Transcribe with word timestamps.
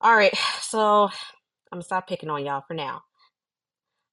All 0.00 0.16
right, 0.16 0.34
so 0.62 1.04
I'm 1.72 1.78
gonna 1.78 1.84
stop 1.84 2.08
picking 2.08 2.30
on 2.30 2.44
y'all 2.44 2.64
for 2.66 2.74
now. 2.74 3.02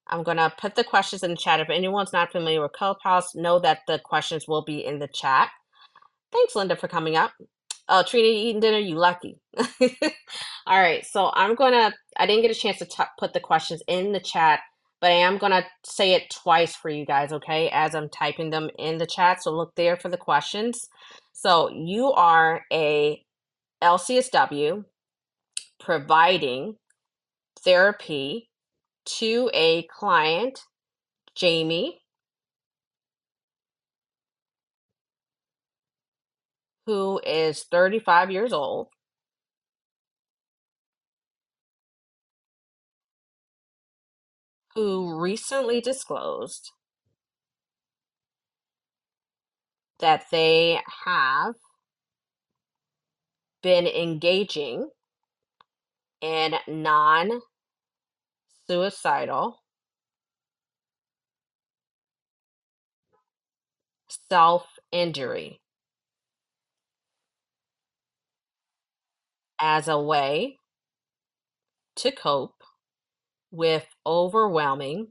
I'm 0.07 0.23
gonna 0.23 0.53
put 0.59 0.75
the 0.75 0.85
questions 0.85 1.23
in 1.23 1.31
the 1.31 1.37
chat. 1.37 1.61
If 1.61 1.69
anyone's 1.71 2.13
not 2.13 2.31
familiar 2.31 2.61
with 2.61 2.73
Clubhouse, 2.73 3.35
know 3.35 3.59
that 3.59 3.81
the 3.87 3.99
questions 3.99 4.47
will 4.47 4.63
be 4.63 4.85
in 4.85 4.99
the 4.99 5.09
chat. 5.09 5.49
Thanks, 6.33 6.55
Linda, 6.55 6.75
for 6.75 6.87
coming 6.89 7.15
up. 7.17 7.33
Oh, 7.89 8.03
Trina, 8.03 8.27
you 8.27 8.49
eating 8.49 8.61
dinner? 8.61 8.79
You 8.79 8.95
lucky. 8.95 9.39
All 10.67 10.79
right, 10.81 11.05
so 11.05 11.31
I'm 11.33 11.55
gonna. 11.55 11.93
I 12.17 12.27
didn't 12.27 12.43
get 12.43 12.51
a 12.51 12.59
chance 12.59 12.79
to 12.79 12.85
t- 12.85 13.03
put 13.19 13.33
the 13.33 13.39
questions 13.41 13.83
in 13.87 14.13
the 14.13 14.19
chat, 14.19 14.61
but 15.01 15.11
I 15.11 15.15
am 15.15 15.37
gonna 15.39 15.65
say 15.85 16.13
it 16.13 16.31
twice 16.31 16.75
for 16.75 16.89
you 16.89 17.05
guys, 17.05 17.33
okay? 17.33 17.69
As 17.71 17.95
I'm 17.95 18.09
typing 18.09 18.51
them 18.51 18.69
in 18.79 18.97
the 18.99 19.07
chat, 19.07 19.43
so 19.43 19.51
look 19.51 19.75
there 19.75 19.97
for 19.97 20.09
the 20.09 20.17
questions. 20.17 20.87
So 21.33 21.69
you 21.71 22.11
are 22.13 22.63
a 22.73 23.23
LCSW 23.83 24.85
providing 25.83 26.75
therapy 27.59 28.49
to 29.05 29.49
a 29.53 29.83
client, 29.83 30.61
Jamie, 31.35 31.99
who 36.85 37.19
is 37.25 37.65
35 37.69 38.31
years 38.31 38.53
old, 38.53 38.87
who 44.73 45.19
recently 45.19 45.81
disclosed 45.81 46.71
that 49.99 50.25
they 50.31 50.79
have 51.05 51.55
been 53.61 53.85
engaging 53.85 54.89
in 56.23 56.55
non 56.67 57.41
suicidal 58.65 59.59
self 64.29 64.65
injury 64.93 65.59
as 69.59 69.89
a 69.89 69.99
way 69.99 70.57
to 71.97 72.09
cope 72.11 72.63
with 73.51 73.85
overwhelming 74.05 75.07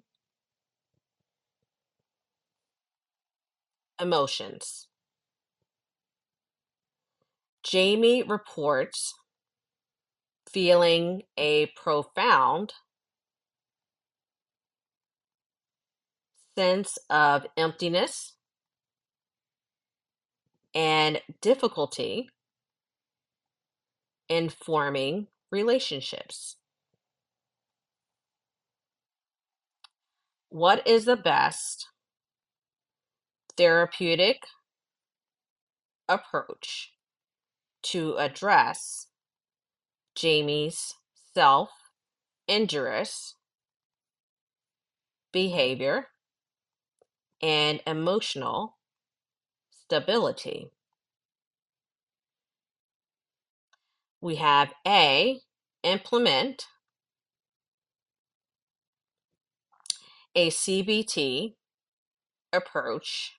emotions. 4.01 4.89
Jamie 7.63 8.23
reports 8.23 9.15
feeling 10.53 11.23
a 11.37 11.67
profound 11.77 12.75
sense 16.57 16.99
of 17.09 17.47
emptiness 17.57 18.35
and 20.75 21.21
difficulty 21.41 22.29
in 24.29 24.49
forming 24.49 25.27
relationships. 25.51 26.57
What 30.49 30.87
is 30.87 31.07
the 31.07 31.17
best 31.17 31.89
therapeutic 33.57 34.43
approach 36.09 36.93
to 37.83 38.17
address 38.17 39.09
Jamie's 40.15 40.95
self 41.35 41.71
injurious 42.47 43.35
behavior 45.33 46.09
and 47.41 47.81
emotional 47.87 48.77
stability? 49.71 50.71
We 54.21 54.37
have 54.37 54.73
A, 54.87 55.41
implement 55.83 56.67
a 60.35 60.49
CBT 60.49 61.57
approach 62.53 63.39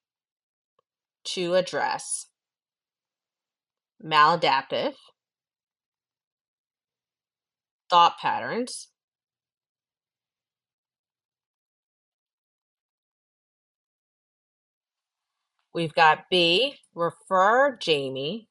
to 1.23 1.56
address 1.56 2.28
maladaptive 4.03 4.95
thought 7.93 8.17
patterns 8.19 8.87
We've 15.75 15.93
got 15.93 16.25
B, 16.31 16.75
refer 16.95 17.77
Jamie 17.77 18.47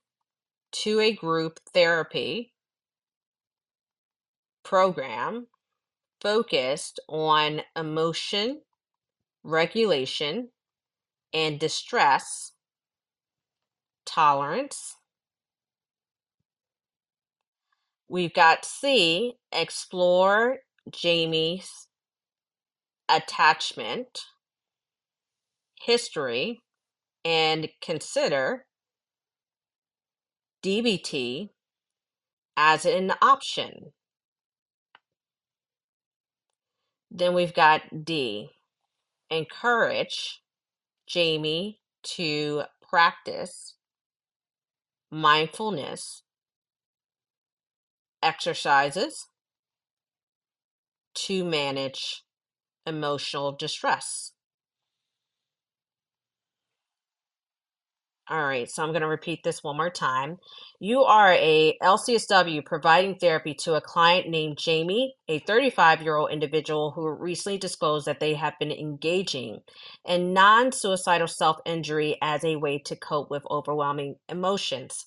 to 0.72 1.00
a 1.00 1.12
group 1.12 1.58
therapy 1.75 2.52
program 4.64 5.48
focused 6.20 7.00
on 7.08 7.62
emotion 7.76 8.62
regulation 9.44 10.50
and 11.34 11.58
distress 11.58 12.52
tolerance. 14.06 14.97
We've 18.12 18.34
got 18.34 18.67
C, 18.67 19.37
explore 19.50 20.59
Jamie's 20.91 21.89
attachment 23.09 24.27
history 25.81 26.61
and 27.25 27.71
consider 27.81 28.67
DBT 30.62 31.49
as 32.55 32.84
an 32.84 33.15
option. 33.23 33.93
Then 37.11 37.33
we've 37.33 37.55
got 37.55 38.05
D, 38.05 38.50
encourage 39.31 40.43
Jamie 41.06 41.81
to 42.17 42.65
practice 42.91 43.77
mindfulness 45.11 46.25
exercises 48.22 49.27
to 51.15 51.44
manage 51.44 52.25
emotional 52.87 53.53
distress. 53.53 54.33
All 58.28 58.44
right, 58.44 58.71
so 58.71 58.82
I'm 58.82 58.91
going 58.91 59.03
to 59.03 59.09
repeat 59.09 59.44
this 59.44 59.62
one 59.62 59.77
more 59.77 59.91
time. 59.91 60.38
You 60.81 61.03
are 61.03 61.32
a 61.32 61.77
LCSW 61.82 62.65
providing 62.65 63.16
therapy 63.16 63.53
to 63.65 63.75
a 63.75 63.82
client 63.82 64.28
named 64.31 64.56
Jamie, 64.59 65.15
a 65.28 65.41
35 65.41 66.00
year 66.03 66.16
old 66.16 66.31
individual 66.31 66.93
who 66.93 67.06
recently 67.11 67.59
disclosed 67.59 68.06
that 68.06 68.21
they 68.21 68.34
have 68.34 68.55
been 68.59 68.72
engaging 68.72 69.61
in 70.06 70.32
non 70.32 70.72
suicidal 70.72 71.28
self 71.28 71.59
injury 71.66 72.16
as 72.22 72.43
a 72.44 72.56
way 72.56 72.78
to 72.87 72.97
cope 72.97 73.31
with 73.31 73.43
overwhelming 73.50 74.16
emotions. 74.31 75.05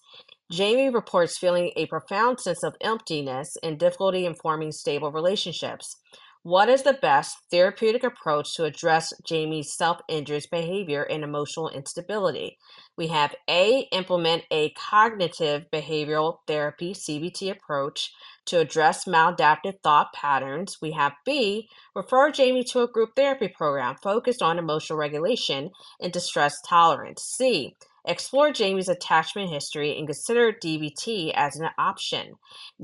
Jamie 0.51 0.89
reports 0.89 1.39
feeling 1.39 1.71
a 1.75 1.87
profound 1.87 2.39
sense 2.39 2.63
of 2.63 2.75
emptiness 2.79 3.57
and 3.63 3.79
difficulty 3.79 4.27
in 4.27 4.35
forming 4.35 4.71
stable 4.71 5.11
relationships. 5.11 5.97
What 6.43 6.69
is 6.69 6.83
the 6.83 6.93
best 6.93 7.35
therapeutic 7.49 8.03
approach 8.03 8.53
to 8.53 8.65
address 8.65 9.11
Jamie's 9.25 9.73
self 9.73 10.01
injurious 10.07 10.45
behavior 10.45 11.01
and 11.01 11.23
emotional 11.23 11.69
instability? 11.69 12.59
We 12.95 13.07
have 13.07 13.33
A, 13.49 13.87
implement 13.91 14.43
a 14.51 14.69
cognitive 14.73 15.65
behavioral 15.73 16.37
therapy 16.45 16.93
CBT 16.93 17.49
approach 17.49 18.13
to 18.45 18.59
address 18.59 19.05
maladaptive 19.05 19.81
thought 19.81 20.13
patterns. 20.13 20.77
We 20.79 20.91
have 20.91 21.13
B, 21.25 21.67
refer 21.95 22.29
Jamie 22.29 22.63
to 22.65 22.83
a 22.83 22.87
group 22.87 23.15
therapy 23.15 23.47
program 23.47 23.95
focused 24.03 24.43
on 24.43 24.59
emotional 24.59 24.99
regulation 24.99 25.71
and 25.99 26.13
distress 26.13 26.61
tolerance. 26.61 27.23
C, 27.23 27.75
explore 28.05 28.51
Jamie's 28.51 28.89
attachment 28.89 29.51
history 29.51 29.97
and 29.97 30.07
consider 30.07 30.53
DBT 30.53 31.33
as 31.35 31.57
an 31.57 31.69
option. 31.77 32.35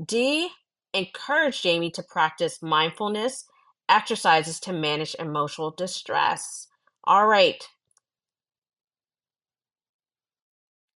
D, 0.04 0.50
encourage 0.94 1.62
Jamie 1.62 1.90
to 1.92 2.02
practice 2.04 2.62
mindfulness 2.62 3.46
exercises 3.88 4.60
to 4.60 4.72
manage 4.72 5.16
emotional 5.18 5.70
distress. 5.72 6.68
All 7.04 7.26
right. 7.26 7.62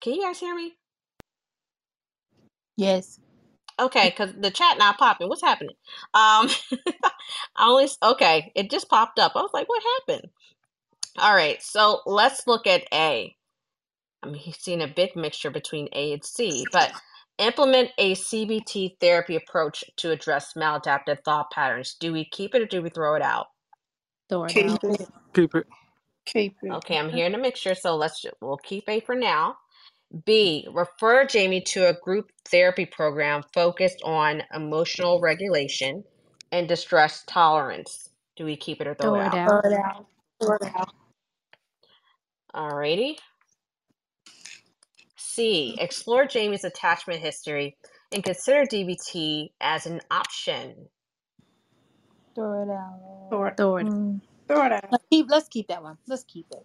Can 0.00 0.14
you 0.14 0.22
guys 0.22 0.40
hear 0.40 0.54
me? 0.54 0.74
Yes. 2.76 3.20
Okay, 3.78 4.10
because 4.10 4.34
the 4.40 4.50
chat 4.50 4.78
not 4.78 4.98
popping. 4.98 5.28
What's 5.28 5.42
happening? 5.42 5.76
Um, 6.14 6.48
I 7.56 7.68
only 7.68 7.88
okay. 8.02 8.52
It 8.56 8.70
just 8.70 8.88
popped 8.88 9.18
up. 9.18 9.32
I 9.36 9.40
was 9.42 9.50
like, 9.54 9.68
what 9.68 9.82
happened? 10.08 10.30
All 11.18 11.34
right, 11.34 11.62
so 11.62 12.02
let's 12.06 12.46
look 12.48 12.66
at 12.66 12.84
A. 12.94 13.35
I'm 14.26 14.36
seeing 14.58 14.82
a 14.82 14.88
big 14.88 15.16
mixture 15.16 15.50
between 15.50 15.88
A 15.94 16.14
and 16.14 16.24
C, 16.24 16.66
but 16.72 16.92
implement 17.38 17.90
a 17.98 18.14
CBT 18.14 18.98
therapy 19.00 19.36
approach 19.36 19.84
to 19.98 20.12
address 20.12 20.54
maladaptive 20.56 21.24
thought 21.24 21.50
patterns. 21.52 21.96
Do 22.00 22.12
we 22.12 22.26
keep 22.26 22.54
it 22.54 22.62
or 22.62 22.66
do 22.66 22.82
we 22.82 22.90
throw 22.90 23.16
it 23.16 23.22
out? 23.22 23.46
Throw 24.30 24.44
it 24.46 24.54
Keep 24.54 24.66
out. 24.68 24.80
it. 24.84 25.08
Keep 25.34 25.54
it. 25.56 25.66
Keep 26.26 26.56
it. 26.62 26.76
Okay, 26.76 26.98
I'm 26.98 27.10
hearing 27.10 27.34
a 27.34 27.38
mixture, 27.38 27.74
so 27.74 27.96
let's 27.96 28.24
we'll 28.42 28.58
keep 28.58 28.88
A 28.88 29.00
for 29.00 29.14
now. 29.16 29.56
B, 30.26 30.66
refer 30.72 31.26
Jamie 31.26 31.62
to 31.62 31.88
a 31.88 31.94
group 31.94 32.30
therapy 32.46 32.86
program 32.86 33.42
focused 33.54 34.02
on 34.04 34.42
emotional 34.54 35.20
regulation 35.20 36.04
and 36.52 36.68
distress 36.68 37.24
tolerance. 37.26 38.10
Do 38.36 38.44
we 38.44 38.56
keep 38.56 38.80
it 38.80 38.88
or 38.88 38.94
throw 38.94 39.14
Throw 39.14 39.16
it 39.16 39.20
it 39.20 39.34
out? 39.34 39.44
Throw 39.48 39.58
out. 39.58 39.64
it 39.64 39.72
out. 39.74 40.06
Throw 40.42 40.56
it 40.56 40.62
out. 40.76 40.90
Alrighty. 42.54 43.16
C, 45.36 45.76
explore 45.78 46.24
Jamie's 46.24 46.64
attachment 46.64 47.20
history 47.20 47.76
and 48.10 48.24
consider 48.24 48.62
DBT 48.64 49.50
as 49.60 49.84
an 49.84 50.00
option. 50.10 50.88
Throw 52.34 52.62
it 52.62 52.70
out. 52.70 53.28
Throw 53.28 53.44
it. 53.44 53.56
Throw 53.58 53.76
it. 53.76 53.86
Mm, 53.86 54.20
throw 54.48 54.64
it 54.64 54.72
out. 54.72 54.84
Let's 54.90 55.04
keep. 55.10 55.26
Let's 55.28 55.48
keep 55.48 55.68
that 55.68 55.82
one. 55.82 55.98
Let's 56.08 56.24
keep 56.24 56.46
it. 56.52 56.64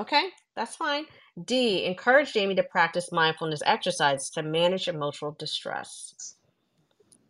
Okay, 0.00 0.30
that's 0.56 0.74
fine. 0.74 1.04
D, 1.44 1.84
encourage 1.84 2.32
Jamie 2.32 2.56
to 2.56 2.64
practice 2.64 3.12
mindfulness 3.12 3.62
exercise 3.64 4.30
to 4.30 4.42
manage 4.42 4.88
emotional 4.88 5.36
distress. 5.38 6.34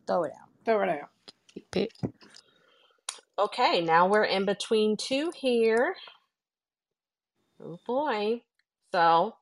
Throw 0.07 0.23
it 0.25 0.33
out. 0.33 0.49
Throw 0.65 0.83
it 0.85 0.89
out. 0.89 1.11
Keep 1.53 1.77
it. 1.77 1.93
Okay, 3.39 3.83
now 3.83 4.09
we're 4.09 4.25
in 4.25 4.47
between 4.47 4.97
two 4.97 5.33
here. 5.37 5.95
Oh 7.63 7.79
boy. 7.87 8.41
So, 8.93 9.35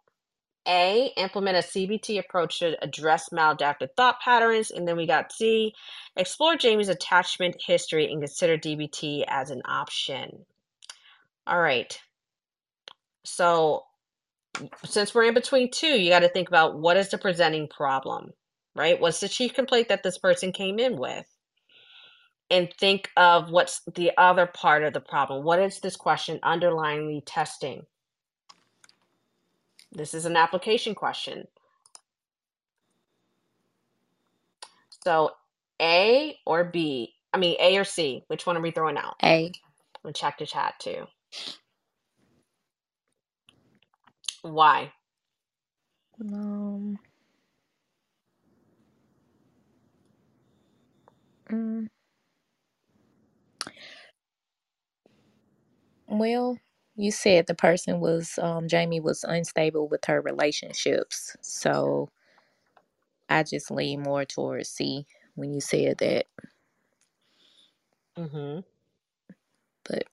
A, 0.69 1.13
implement 1.17 1.57
a 1.57 1.61
CBT 1.61 2.19
approach 2.19 2.59
to 2.61 2.83
address 2.85 3.31
maladaptive 3.31 3.89
thought 3.97 4.21
patterns. 4.21 4.71
And 4.71 4.87
then 4.87 4.97
we 4.97 5.07
got 5.07 5.33
C, 5.33 5.75
explore 6.17 6.57
Jamie's 6.57 6.89
attachment 6.89 7.57
history 7.65 8.11
and 8.13 8.21
consider 8.21 8.59
DBT 8.59 9.25
as 9.27 9.51
an 9.51 9.63
option. 9.65 10.45
All 11.47 11.61
right. 11.61 11.99
So, 13.25 13.85
since 14.85 15.15
we're 15.15 15.25
in 15.25 15.35
between 15.35 15.71
two, 15.71 15.87
you 16.01 16.11
got 16.11 16.21
to 16.21 16.29
think 16.29 16.49
about 16.49 16.79
what 16.79 16.97
is 16.97 17.11
the 17.11 17.19
presenting 17.19 17.69
problem, 17.69 18.33
right? 18.75 19.01
What's 19.01 19.21
the 19.21 19.29
chief 19.29 19.55
complaint 19.55 19.89
that 19.89 20.03
this 20.03 20.19
person 20.19 20.53
came 20.53 20.79
in 20.79 20.97
with? 20.97 21.27
And 22.51 22.73
think 22.79 23.11
of 23.17 23.51
what's 23.51 23.83
the 23.95 24.11
other 24.17 24.47
part 24.47 24.83
of 24.83 24.95
the 24.95 25.01
problem. 25.01 25.45
What 25.45 25.61
is 25.61 25.81
this 25.81 25.97
question 25.97 26.41
underlyingly 26.43 27.23
testing? 27.27 27.85
This 29.99 30.15
is 30.15 30.27
an 30.27 30.37
application 30.39 30.97
question. 30.97 31.49
So, 35.05 35.33
A 35.83 36.37
or 36.47 36.65
B? 36.65 37.15
I 37.35 37.39
mean, 37.39 37.57
A 37.61 37.79
or 37.79 37.85
C? 37.85 38.25
Which 38.29 38.47
one 38.47 38.57
are 38.57 38.63
we 38.63 38.73
throwing 38.73 38.99
out? 38.99 39.17
A. 39.25 39.53
We'll 40.05 40.13
check 40.15 40.39
the 40.39 40.47
chat 40.47 40.75
too. 40.81 41.07
Why? 44.43 44.93
Um. 46.21 46.99
mm. 51.51 51.89
Well, 56.09 56.59
you 56.99 57.13
said 57.13 57.49
the 57.49 57.57
person 57.57 58.01
was 58.01 58.39
um 58.43 58.69
Jamie 58.69 59.01
was 59.01 59.25
unstable 59.25 59.89
with 59.89 60.07
her 60.07 60.23
relationships, 60.23 61.37
so 61.43 62.11
I 63.29 63.45
just 63.45 63.71
lean 63.71 64.03
more 64.03 64.25
towards 64.27 64.71
C 64.71 65.07
when 65.37 65.53
you 65.55 65.61
said 65.63 65.99
that. 66.01 66.27
Mm-hmm. 68.19 68.61
But 69.89 70.05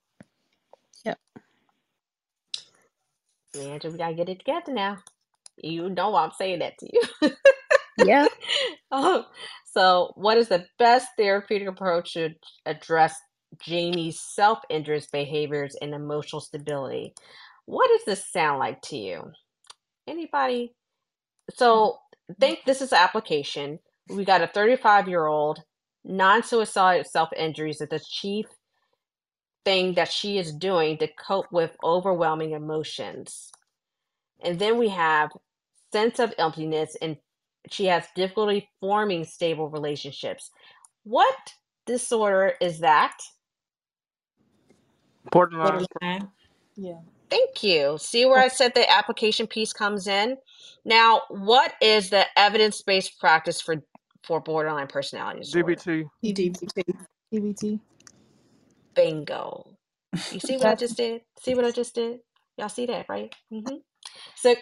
yep, 1.05 1.19
Angela, 3.59 3.91
we 3.93 3.97
gotta 3.99 4.15
get 4.15 4.29
it 4.29 4.39
together 4.39 4.73
now. 4.73 4.99
You 5.57 5.89
know 5.89 6.15
I'm 6.15 6.31
saying 6.31 6.59
that 6.59 6.77
to 6.79 6.89
you. 6.93 7.31
yeah, 7.97 8.27
Oh, 8.91 9.25
so 9.73 10.13
what 10.15 10.37
is 10.37 10.49
the 10.49 10.65
best 10.79 11.09
therapeutic 11.17 11.67
approach 11.67 12.13
to 12.13 12.31
address 12.65 13.15
Jamie's 13.61 14.19
self-injurious 14.19 15.07
behaviors 15.07 15.75
and 15.81 15.93
emotional 15.93 16.41
stability? 16.41 17.13
What 17.65 17.89
does 17.89 18.05
this 18.05 18.31
sound 18.31 18.59
like 18.59 18.81
to 18.83 18.97
you? 18.97 19.31
Anybody? 20.07 20.73
So 21.53 21.99
think 22.39 22.59
this 22.65 22.81
is 22.81 22.93
application. 22.93 23.79
We 24.09 24.25
got 24.25 24.41
a 24.41 24.47
35 24.47 25.07
year 25.07 25.25
old 25.25 25.59
non-suicidal 26.03 27.03
self-injuries 27.05 27.81
is 27.81 27.89
the 27.89 27.99
chief 27.99 28.45
thing 29.63 29.95
that 29.95 30.11
she 30.11 30.37
is 30.37 30.53
doing 30.53 30.97
to 30.99 31.07
cope 31.07 31.51
with 31.51 31.75
overwhelming 31.83 32.51
emotions. 32.51 33.51
And 34.43 34.59
then 34.59 34.77
we 34.77 34.89
have 34.89 35.31
sense 35.91 36.19
of 36.19 36.33
emptiness 36.37 36.95
and 37.01 37.17
she 37.71 37.85
has 37.85 38.05
difficulty 38.15 38.69
forming 38.79 39.23
stable 39.23 39.69
relationships. 39.69 40.51
What 41.03 41.35
disorder 41.87 42.53
is 42.61 42.79
that? 42.79 43.17
Borderline. 45.35 45.85
Borderline. 46.01 46.29
Yeah. 46.77 46.99
Thank 47.29 47.63
you. 47.63 47.97
See 47.99 48.25
where 48.25 48.41
I 48.41 48.49
said 48.49 48.73
the 48.75 48.89
application 48.91 49.47
piece 49.47 49.73
comes 49.73 50.07
in? 50.07 50.37
Now, 50.85 51.23
what 51.29 51.73
is 51.81 52.09
the 52.11 52.25
evidence-based 52.37 53.19
practice 53.19 53.61
for 53.61 53.77
for 54.23 54.41
borderline 54.41 54.87
personality 54.87 55.41
disorder? 55.41 55.83
DBT. 55.83 56.09
DBT. 56.25 56.69
DBT. 57.33 57.81
Bingo. 58.95 59.77
You 60.31 60.39
see 60.39 60.57
what 60.57 60.67
I 60.67 60.75
just 60.75 60.97
did? 60.97 61.21
See 61.41 61.55
what 61.55 61.65
I 61.65 61.71
just 61.71 61.95
did? 61.95 62.19
Y'all 62.57 62.69
see 62.69 62.85
that, 62.87 63.07
right? 63.09 63.33
hmm 63.51 63.75
So, 64.35 64.55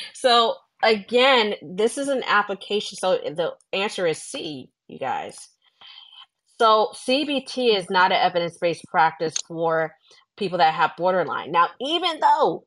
so 0.14 0.56
again, 0.82 1.54
this 1.62 1.98
is 1.98 2.08
an 2.08 2.24
application. 2.26 2.98
So 2.98 3.18
the 3.24 3.54
answer 3.72 4.06
is 4.06 4.22
C, 4.22 4.70
you 4.88 4.98
guys. 4.98 5.50
So 6.60 6.90
CBT 6.94 7.76
is 7.76 7.88
not 7.90 8.12
an 8.12 8.18
evidence-based 8.20 8.84
practice 8.88 9.34
for 9.46 9.94
people 10.36 10.58
that 10.58 10.74
have 10.74 10.92
borderline. 10.96 11.52
Now, 11.52 11.68
even 11.80 12.18
though, 12.20 12.64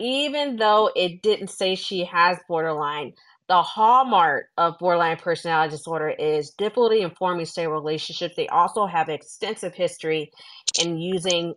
even 0.00 0.56
though 0.56 0.90
it 0.96 1.22
didn't 1.22 1.50
say 1.50 1.74
she 1.74 2.04
has 2.04 2.38
borderline, 2.48 3.12
the 3.48 3.62
hallmark 3.62 4.46
of 4.56 4.78
borderline 4.78 5.18
personality 5.18 5.70
disorder 5.70 6.10
is 6.10 6.50
difficulty 6.50 7.02
in 7.02 7.10
forming 7.10 7.46
stable 7.46 7.74
relationships. 7.74 8.34
They 8.36 8.48
also 8.48 8.86
have 8.86 9.08
extensive 9.08 9.74
history 9.74 10.32
in 10.80 10.98
using 10.98 11.54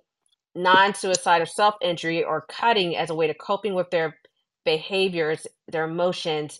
non-suicidal 0.56 1.48
self-injury 1.48 2.24
or 2.24 2.46
cutting 2.50 2.96
as 2.96 3.10
a 3.10 3.16
way 3.16 3.28
to 3.28 3.34
coping 3.34 3.74
with 3.74 3.90
their 3.90 4.18
behaviors, 4.66 5.48
their 5.68 5.86
emotions, 5.86 6.60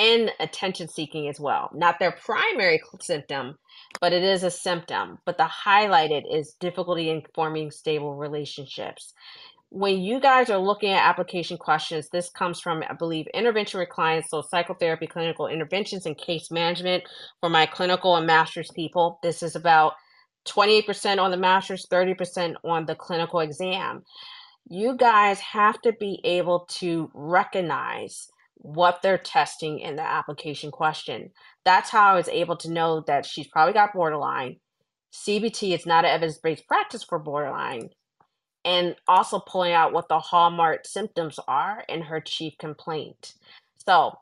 and 0.00 0.32
attention 0.40 0.88
seeking 0.88 1.28
as 1.28 1.38
well. 1.38 1.70
Not 1.74 1.98
their 1.98 2.12
primary 2.12 2.80
symptom, 3.00 3.58
but 4.00 4.14
it 4.14 4.22
is 4.22 4.42
a 4.42 4.50
symptom. 4.50 5.18
But 5.26 5.36
the 5.36 5.44
highlighted 5.44 6.22
is 6.32 6.56
difficulty 6.58 7.10
in 7.10 7.22
forming 7.34 7.70
stable 7.70 8.16
relationships. 8.16 9.12
When 9.68 10.00
you 10.00 10.18
guys 10.18 10.48
are 10.48 10.58
looking 10.58 10.90
at 10.90 11.06
application 11.06 11.58
questions, 11.58 12.08
this 12.08 12.30
comes 12.30 12.60
from, 12.60 12.82
I 12.88 12.94
believe, 12.94 13.26
intervention 13.34 13.78
with 13.78 13.90
clients, 13.90 14.30
so 14.30 14.40
psychotherapy, 14.40 15.06
clinical 15.06 15.46
interventions, 15.46 16.06
and 16.06 16.16
case 16.16 16.50
management 16.50 17.04
for 17.40 17.50
my 17.50 17.66
clinical 17.66 18.16
and 18.16 18.26
master's 18.26 18.70
people. 18.70 19.20
This 19.22 19.42
is 19.42 19.54
about 19.54 19.92
28% 20.48 21.18
on 21.18 21.30
the 21.30 21.36
master's, 21.36 21.86
30% 21.86 22.54
on 22.64 22.86
the 22.86 22.94
clinical 22.94 23.40
exam. 23.40 24.02
You 24.66 24.96
guys 24.96 25.38
have 25.40 25.80
to 25.82 25.92
be 25.92 26.20
able 26.24 26.60
to 26.78 27.10
recognize 27.12 28.30
what 28.62 29.00
they're 29.02 29.18
testing 29.18 29.80
in 29.80 29.96
the 29.96 30.02
application 30.02 30.70
question. 30.70 31.30
That's 31.64 31.90
how 31.90 32.12
I 32.12 32.14
was 32.14 32.28
able 32.28 32.56
to 32.58 32.70
know 32.70 33.02
that 33.06 33.26
she's 33.26 33.46
probably 33.46 33.72
got 33.72 33.94
borderline. 33.94 34.56
CBT 35.12 35.74
is 35.74 35.86
not 35.86 36.04
an 36.04 36.10
evidence 36.10 36.38
based 36.38 36.66
practice 36.68 37.02
for 37.02 37.18
borderline. 37.18 37.90
And 38.64 38.94
also 39.08 39.38
pulling 39.40 39.72
out 39.72 39.92
what 39.94 40.08
the 40.08 40.18
hallmark 40.18 40.86
symptoms 40.86 41.38
are 41.48 41.82
in 41.88 42.02
her 42.02 42.20
chief 42.20 42.58
complaint. 42.58 43.34
So, 43.86 44.18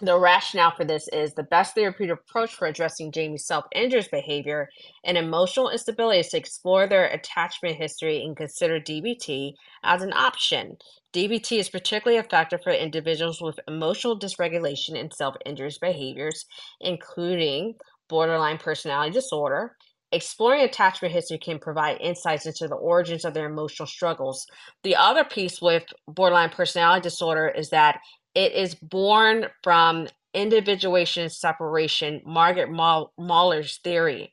the 0.00 0.18
rationale 0.18 0.72
for 0.74 0.84
this 0.84 1.08
is 1.08 1.34
the 1.34 1.42
best 1.42 1.74
therapeutic 1.74 2.18
approach 2.18 2.54
for 2.54 2.66
addressing 2.66 3.12
Jamie's 3.12 3.46
self 3.46 3.64
injurious 3.72 4.08
behavior 4.08 4.68
and 5.04 5.16
emotional 5.16 5.70
instability 5.70 6.20
is 6.20 6.28
to 6.28 6.36
explore 6.36 6.86
their 6.86 7.06
attachment 7.06 7.76
history 7.76 8.22
and 8.24 8.36
consider 8.36 8.80
DBT 8.80 9.54
as 9.82 10.02
an 10.02 10.12
option. 10.12 10.76
DBT 11.12 11.58
is 11.58 11.68
particularly 11.68 12.18
effective 12.18 12.62
for 12.62 12.72
individuals 12.72 13.40
with 13.40 13.58
emotional 13.66 14.18
dysregulation 14.18 14.98
and 14.98 15.12
self 15.12 15.34
injurious 15.46 15.78
behaviors, 15.78 16.46
including 16.80 17.74
borderline 18.08 18.58
personality 18.58 19.12
disorder. 19.12 19.76
Exploring 20.12 20.62
attachment 20.62 21.14
history 21.14 21.38
can 21.38 21.60
provide 21.60 22.00
insights 22.00 22.44
into 22.44 22.66
the 22.66 22.74
origins 22.74 23.24
of 23.24 23.32
their 23.32 23.48
emotional 23.48 23.86
struggles. 23.86 24.44
The 24.82 24.96
other 24.96 25.22
piece 25.24 25.62
with 25.62 25.84
borderline 26.08 26.50
personality 26.50 27.02
disorder 27.02 27.48
is 27.48 27.70
that 27.70 28.00
it 28.34 28.52
is 28.52 28.74
born 28.76 29.46
from 29.62 30.08
individuation 30.34 31.30
separation, 31.30 32.22
Margaret 32.26 32.70
Mahler's 33.18 33.78
theory. 33.84 34.32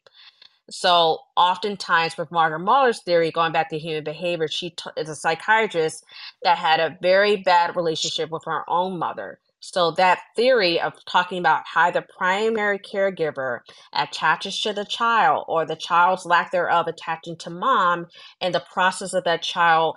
So, 0.69 1.19
oftentimes 1.37 2.17
with 2.17 2.31
Margaret 2.31 2.59
Mahler's 2.59 3.01
theory, 3.03 3.31
going 3.31 3.53
back 3.53 3.69
to 3.69 3.79
human 3.79 4.03
behavior, 4.03 4.49
she 4.49 4.71
t- 4.71 4.91
is 4.97 5.09
a 5.09 5.15
psychiatrist 5.15 6.03
that 6.43 6.57
had 6.59 6.81
a 6.81 6.97
very 7.01 7.37
bad 7.37 7.77
relationship 7.77 8.31
with 8.31 8.43
her 8.47 8.69
own 8.69 8.99
mother. 8.99 9.39
So, 9.61 9.91
that 9.91 10.19
theory 10.35 10.81
of 10.81 10.93
talking 11.05 11.39
about 11.39 11.63
how 11.73 11.91
the 11.91 12.03
primary 12.17 12.79
caregiver 12.79 13.61
attaches 13.93 14.61
to 14.63 14.73
the 14.73 14.85
child 14.85 15.45
or 15.47 15.65
the 15.65 15.77
child's 15.77 16.25
lack 16.25 16.51
thereof 16.51 16.87
attaching 16.87 17.37
to 17.37 17.49
mom 17.49 18.07
and 18.41 18.53
the 18.53 18.65
process 18.73 19.13
of 19.13 19.23
that 19.25 19.43
child 19.43 19.95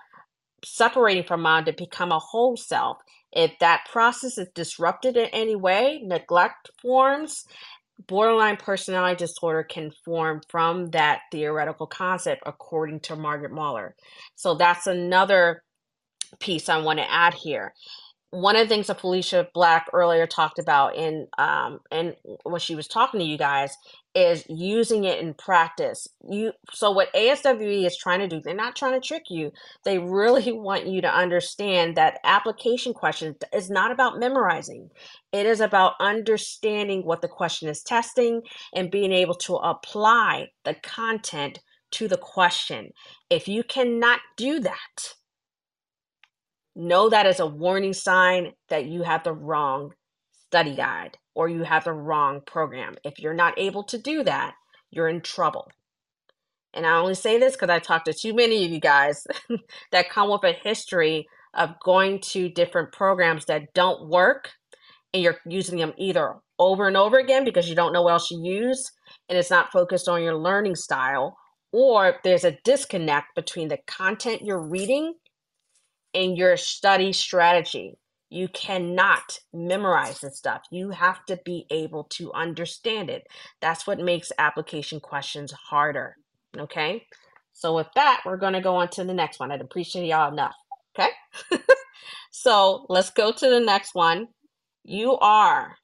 separating 0.64 1.24
from 1.24 1.42
mom 1.42 1.64
to 1.66 1.72
become 1.72 2.12
a 2.12 2.18
whole 2.18 2.56
self. 2.56 2.98
If 3.32 3.52
that 3.60 3.86
process 3.90 4.38
is 4.38 4.48
disrupted 4.54 5.16
in 5.16 5.26
any 5.26 5.56
way, 5.56 6.00
neglect 6.02 6.70
forms, 6.80 7.44
borderline 8.06 8.56
personality 8.56 9.16
disorder 9.16 9.62
can 9.62 9.92
form 10.04 10.40
from 10.48 10.90
that 10.90 11.20
theoretical 11.30 11.86
concept, 11.86 12.42
according 12.46 13.00
to 13.00 13.16
Margaret 13.16 13.52
Mahler. 13.52 13.94
So 14.34 14.54
that's 14.54 14.86
another 14.86 15.62
piece 16.38 16.68
I 16.68 16.78
want 16.78 16.98
to 16.98 17.10
add 17.10 17.34
here 17.34 17.74
one 18.30 18.54
of 18.54 18.62
the 18.62 18.68
things 18.68 18.86
that 18.86 19.00
Felicia 19.00 19.48
Black 19.54 19.88
earlier 19.92 20.26
talked 20.26 20.58
about 20.58 20.96
in 20.96 21.26
um 21.38 21.80
and 21.90 22.14
when 22.44 22.60
she 22.60 22.74
was 22.74 22.86
talking 22.86 23.20
to 23.20 23.26
you 23.26 23.36
guys 23.36 23.76
is 24.14 24.44
using 24.48 25.04
it 25.04 25.20
in 25.20 25.34
practice. 25.34 26.08
You 26.28 26.52
so 26.72 26.90
what 26.90 27.12
ASWB 27.12 27.86
is 27.86 27.96
trying 27.96 28.20
to 28.20 28.28
do, 28.28 28.40
they're 28.40 28.54
not 28.54 28.76
trying 28.76 29.00
to 29.00 29.06
trick 29.06 29.24
you. 29.30 29.52
They 29.84 29.98
really 29.98 30.52
want 30.60 30.86
you 30.86 31.00
to 31.00 31.14
understand 31.14 31.96
that 31.96 32.18
application 32.24 32.94
question 32.94 33.36
is 33.52 33.70
not 33.70 33.90
about 33.92 34.18
memorizing. 34.18 34.90
It 35.32 35.46
is 35.46 35.60
about 35.60 35.94
understanding 36.00 37.04
what 37.04 37.22
the 37.22 37.28
question 37.28 37.68
is 37.68 37.82
testing 37.82 38.42
and 38.74 38.90
being 38.90 39.12
able 39.12 39.34
to 39.36 39.56
apply 39.56 40.48
the 40.64 40.74
content 40.74 41.60
to 41.92 42.08
the 42.08 42.18
question. 42.18 42.92
If 43.28 43.48
you 43.48 43.64
cannot 43.64 44.20
do 44.36 44.60
that, 44.60 45.14
know 46.74 47.08
that 47.08 47.26
as 47.26 47.40
a 47.40 47.46
warning 47.46 47.92
sign 47.92 48.52
that 48.68 48.86
you 48.86 49.02
have 49.02 49.24
the 49.24 49.32
wrong 49.32 49.92
study 50.46 50.74
guide 50.74 51.18
or 51.34 51.48
you 51.48 51.62
have 51.62 51.84
the 51.84 51.92
wrong 51.92 52.40
program. 52.46 52.94
If 53.04 53.18
you're 53.18 53.34
not 53.34 53.58
able 53.58 53.84
to 53.84 53.98
do 53.98 54.24
that, 54.24 54.54
you're 54.90 55.08
in 55.08 55.20
trouble. 55.20 55.70
And 56.74 56.86
I 56.86 56.98
only 56.98 57.14
say 57.14 57.38
this 57.38 57.54
because 57.54 57.70
I 57.70 57.78
talked 57.78 58.06
to 58.06 58.12
too 58.12 58.34
many 58.34 58.64
of 58.64 58.70
you 58.70 58.80
guys 58.80 59.26
that 59.92 60.10
come 60.10 60.30
with 60.30 60.44
a 60.44 60.52
history 60.52 61.26
of 61.54 61.74
going 61.84 62.20
to 62.20 62.48
different 62.48 62.92
programs 62.92 63.46
that 63.46 63.72
don't 63.74 64.08
work 64.08 64.50
and 65.12 65.22
you're 65.22 65.38
using 65.46 65.78
them 65.78 65.92
either 65.98 66.36
over 66.58 66.86
and 66.86 66.96
over 66.96 67.18
again 67.18 67.44
because 67.44 67.68
you 67.68 67.74
don't 67.74 67.92
know 67.92 68.02
what 68.02 68.12
else 68.12 68.28
to 68.28 68.36
use 68.36 68.92
and 69.28 69.38
it's 69.38 69.50
not 69.50 69.72
focused 69.72 70.08
on 70.08 70.22
your 70.22 70.36
learning 70.36 70.76
style, 70.76 71.36
or 71.72 72.16
there's 72.24 72.44
a 72.44 72.58
disconnect 72.64 73.34
between 73.34 73.68
the 73.68 73.78
content 73.86 74.42
you're 74.42 74.60
reading 74.68 75.14
in 76.12 76.36
your 76.36 76.56
study 76.56 77.12
strategy. 77.12 77.96
You 78.30 78.48
cannot 78.48 79.40
memorize 79.52 80.20
this 80.20 80.38
stuff. 80.38 80.62
You 80.70 80.90
have 80.90 81.24
to 81.26 81.40
be 81.44 81.66
able 81.70 82.04
to 82.10 82.32
understand 82.32 83.10
it. 83.10 83.26
That's 83.60 83.86
what 83.86 83.98
makes 83.98 84.30
application 84.38 85.00
questions 85.00 85.52
harder. 85.52 86.16
Okay. 86.56 87.06
So, 87.52 87.74
with 87.74 87.88
that, 87.96 88.22
we're 88.24 88.36
going 88.36 88.52
to 88.52 88.60
go 88.60 88.76
on 88.76 88.88
to 88.90 89.04
the 89.04 89.14
next 89.14 89.40
one. 89.40 89.50
I'd 89.50 89.60
appreciate 89.60 90.06
y'all 90.06 90.32
enough. 90.32 90.54
Okay. 90.96 91.10
so, 92.30 92.86
let's 92.88 93.10
go 93.10 93.32
to 93.32 93.50
the 93.50 93.60
next 93.60 93.94
one. 93.94 94.28
You 94.84 95.18
are 95.18 95.76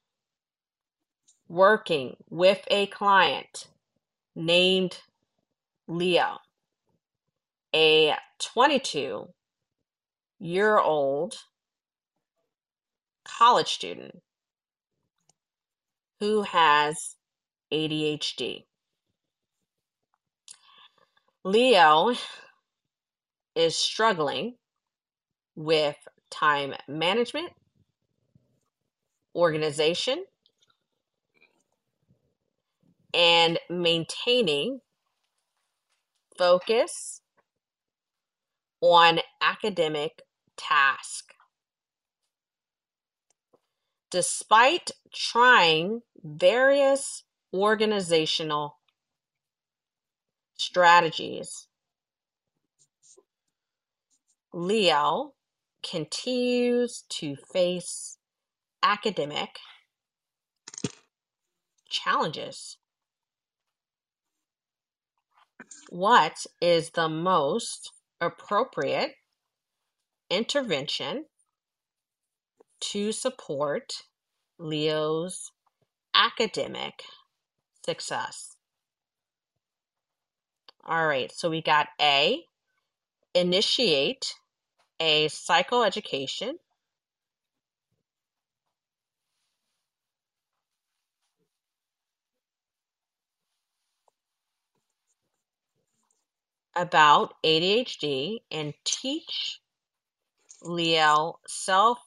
working 1.49 2.15
with 2.29 2.61
a 2.69 2.87
client 2.87 3.67
named 4.35 4.97
Leo, 5.87 6.37
a 7.75 8.15
22 8.39 9.27
year 10.39 10.77
old 10.77 11.35
college 13.25 13.67
student 13.73 14.21
who 16.19 16.41
has 16.43 17.15
ADHD. 17.71 18.65
Leo 21.43 22.13
is 23.55 23.75
struggling 23.75 24.55
with 25.55 25.95
time 26.29 26.73
management, 26.87 27.51
organization, 29.35 30.23
and 33.13 33.57
maintaining 33.69 34.79
focus 36.37 37.21
on 38.81 39.19
academic 39.41 40.21
task. 40.57 41.33
Despite 44.09 44.91
trying 45.13 46.01
various 46.23 47.23
organizational 47.53 48.77
strategies, 50.55 51.67
Leo 54.53 55.33
continues 55.83 57.03
to 57.09 57.35
face 57.35 58.17
academic 58.81 59.59
challenges. 61.89 62.77
What 65.89 66.45
is 66.61 66.91
the 66.91 67.09
most 67.09 67.91
appropriate 68.19 69.11
intervention 70.29 71.25
to 72.79 73.11
support 73.11 74.03
Leo's 74.59 75.51
academic 76.13 77.03
success. 77.85 78.55
All 80.85 81.05
right, 81.05 81.31
so 81.31 81.49
we 81.49 81.61
got 81.61 81.87
A, 82.01 82.43
initiate 83.33 84.35
a 84.99 85.27
psychoeducation. 85.27 86.53
About 96.75 97.33
ADHD 97.43 98.43
and 98.51 98.73
teach 98.85 99.59
Leo 100.61 101.39
self 101.47 101.99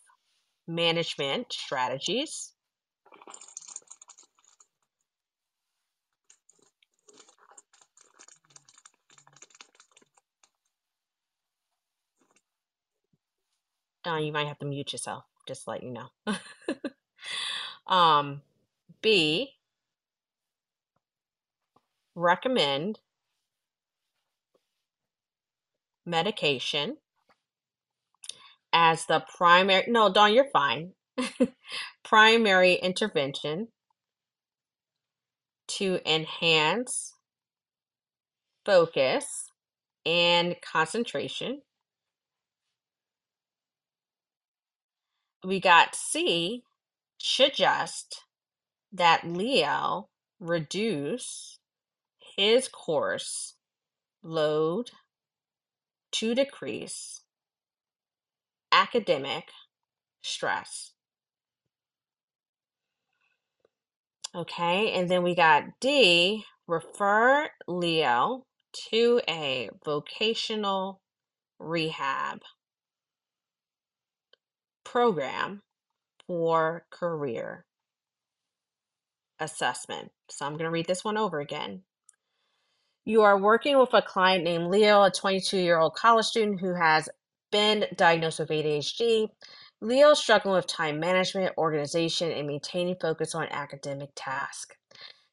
management 0.67 1.53
strategies. 1.53 2.53
Don, 14.03 14.25
you 14.25 14.33
might 14.33 14.47
have 14.47 14.59
to 14.61 14.67
mute 14.67 14.93
yourself, 14.93 15.25
just 15.47 15.69
let 15.69 15.83
you 15.83 15.91
know. 15.91 16.37
um, 17.87 18.41
B, 19.03 19.57
recommend 22.15 23.01
medication 26.07 26.97
as 28.73 29.07
the 29.07 29.25
primary 29.37 29.85
no 29.89 30.13
Dawn, 30.13 30.35
you're 30.35 30.51
fine. 30.53 30.93
primary 32.05 32.75
intervention 32.75 33.69
to 35.69 36.01
enhance 36.05 37.15
focus 38.65 39.51
and 40.05 40.57
concentration. 40.63 41.63
We 45.45 45.61
got 45.61 45.95
C 45.95 46.65
suggest 47.19 48.25
that 48.93 49.27
Leo 49.27 50.09
reduce 50.39 51.59
his 52.37 52.69
course 52.69 53.55
load 54.23 54.91
to 56.13 56.35
decrease 56.35 57.20
academic 58.73 59.45
stress. 60.23 60.93
Okay, 64.35 64.93
and 64.93 65.11
then 65.11 65.23
we 65.25 65.35
got 65.35 65.65
D, 65.81 66.45
refer 66.69 67.49
Leo 67.67 68.45
to 68.91 69.21
a 69.29 69.71
vocational 69.85 71.01
rehab 71.59 72.41
program 74.85 75.63
for 76.27 76.85
career 76.91 77.65
assessment. 79.41 80.13
So 80.31 80.47
I'm 80.47 80.53
going 80.53 80.65
to 80.65 80.71
read 80.71 80.87
this 80.87 81.05
one 81.05 81.17
over 81.17 81.41
again. 81.41 81.83
You 83.05 83.23
are 83.23 83.39
working 83.39 83.79
with 83.79 83.93
a 83.95 84.03
client 84.03 84.45
named 84.45 84.69
Leo, 84.69 85.03
a 85.03 85.11
22 85.11 85.59
year 85.59 85.79
old 85.79 85.95
college 85.95 86.27
student 86.27 86.61
who 86.61 86.75
has 86.75 87.09
been 87.51 87.87
diagnosed 87.97 88.39
with 88.39 88.51
ADHD. 88.51 89.29
Leo 89.81 90.15
struggling 90.15 90.55
with 90.55 90.67
time 90.67 91.01
management, 91.01 91.55
organization, 91.57 92.31
and 92.33 92.47
maintaining 92.47 92.97
focus 93.01 93.35
on 93.35 93.47
academic 93.51 94.11
tasks. 94.15 94.77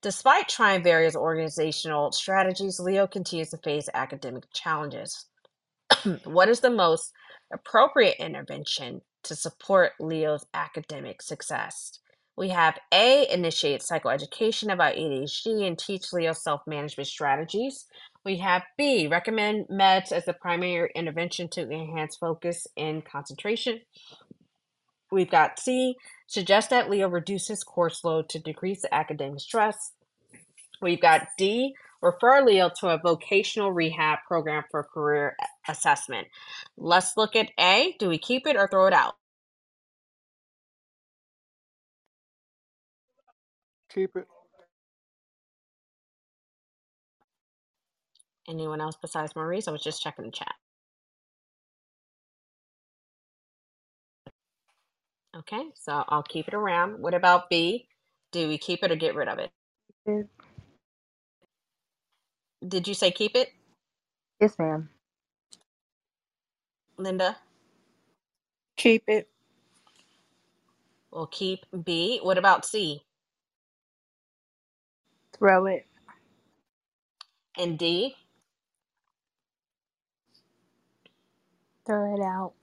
Despite 0.02 0.48
trying 0.48 0.84
various 0.84 1.16
organizational 1.16 2.12
strategies, 2.12 2.80
Leo 2.80 3.08
continues 3.08 3.50
to 3.50 3.58
face 3.58 3.90
academic 3.94 4.44
challenges. 4.54 5.26
what 6.24 6.50
is 6.50 6.60
the 6.60 6.70
most 6.70 7.12
appropriate 7.52 8.16
intervention 8.20 9.02
to 9.24 9.36
support 9.36 9.94
Leo's 10.00 10.46
academic 10.54 11.22
success? 11.22 12.00
We 12.38 12.50
have 12.50 12.78
A, 12.94 13.28
initiate 13.34 13.82
psychoeducation 13.82 14.72
about 14.72 14.96
ADHD 14.96 15.68
and 15.68 15.78
teach 15.78 16.14
Leo 16.14 16.34
self 16.34 16.62
management 16.68 17.08
strategies. 17.08 17.86
We 18.26 18.38
have 18.38 18.64
B, 18.78 19.08
recommend 19.08 19.68
meds 19.68 20.12
as 20.12 20.26
the 20.26 20.34
primary 20.34 20.92
intervention 20.96 21.48
to 21.50 21.62
enhance 21.62 22.18
focus 22.18 22.68
and 22.76 23.06
concentration. 23.06 23.82
We've 25.12 25.30
got 25.30 25.60
C, 25.60 25.96
suggest 26.28 26.70
that 26.72 26.90
Leo 26.90 27.08
reduce 27.08 27.48
his 27.48 27.64
course 27.64 28.04
load 28.04 28.28
to 28.30 28.40
decrease 28.40 28.84
academic 28.92 29.40
stress. 29.40 29.94
We've 30.82 31.00
got 31.00 31.28
D, 31.38 31.74
refer 32.02 32.44
Leo 32.44 32.70
to 32.82 32.90
a 32.90 32.98
vocational 32.98 33.72
rehab 33.72 34.20
program 34.28 34.64
for 34.70 34.84
career 34.84 35.38
assessment. 35.68 36.28
Let's 36.76 37.16
look 37.16 37.36
at 37.36 37.52
A. 37.60 37.96
Do 38.00 38.10
we 38.10 38.18
keep 38.18 38.46
it 38.46 38.58
or 38.58 38.68
throw 38.68 38.88
it 38.88 38.94
out? 38.94 39.16
Keep 43.94 44.18
it. 44.18 44.28
Anyone 48.50 48.82
else 48.82 48.98
besides 49.02 49.36
Maurice? 49.36 49.68
I 49.68 49.72
was 49.72 49.84
just 49.84 50.02
checking 50.04 50.26
the 50.26 50.32
chat. 50.32 50.56
Okay, 55.36 55.64
so 55.76 56.04
I'll 56.10 56.24
keep 56.24 56.48
it 56.48 56.56
around. 56.56 57.00
What 57.02 57.14
about 57.14 57.50
B? 57.50 57.88
Do 58.34 58.48
we 58.50 58.58
keep 58.58 58.84
it 58.84 58.92
or 58.92 58.98
get 58.98 59.16
rid 59.16 59.30
of 59.30 59.40
it? 59.40 59.52
It- 60.06 60.30
Did 62.68 62.88
you 62.88 62.94
say 62.96 63.12
keep 63.12 63.36
it, 63.36 63.52
Yes, 64.42 64.58
ma'am. 64.60 64.90
Linda? 66.98 67.38
Keep 68.78 69.06
it. 69.08 69.30
We'll 71.12 71.28
keep 71.28 71.66
B. 71.86 72.20
What 72.24 72.38
about 72.38 72.66
C 72.66 73.04
Throw 75.38 75.68
it. 75.68 75.88
and 77.58 77.80
D? 77.80 78.16
Throw 81.88 82.16
it 82.16 82.22
out. 82.22 82.54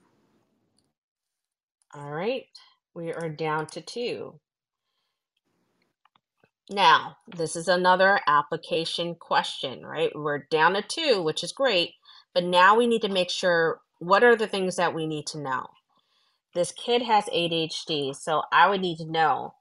All 1.95 2.11
right, 2.13 2.47
we 2.95 3.13
are 3.13 3.31
down 3.31 3.67
to 3.69 3.81
two. 3.81 4.41
Now, 6.71 7.19
this 7.27 7.57
is 7.57 7.69
another 7.69 8.21
application 8.27 9.15
question, 9.17 9.85
right? 9.87 10.11
We're 10.15 10.47
down 10.51 10.75
to 10.75 10.83
two, 10.83 11.23
which 11.23 11.45
is 11.45 11.53
great, 11.53 11.93
but 12.35 12.45
now 12.45 12.77
we 12.77 12.87
need 12.87 13.03
to 13.03 13.09
make 13.09 13.31
sure 13.31 13.81
what 14.01 14.25
are 14.25 14.37
the 14.37 14.49
things 14.49 14.77
that 14.77 14.95
we 14.95 15.07
need 15.07 15.27
to 15.29 15.41
know. 15.41 15.69
This 16.55 16.73
kid 16.73 17.03
has 17.03 17.27
ADHD, 17.27 18.17
so 18.17 18.43
I 18.53 18.69
would 18.69 18.81
need 18.81 18.99
to 18.99 19.11
know 19.11 19.55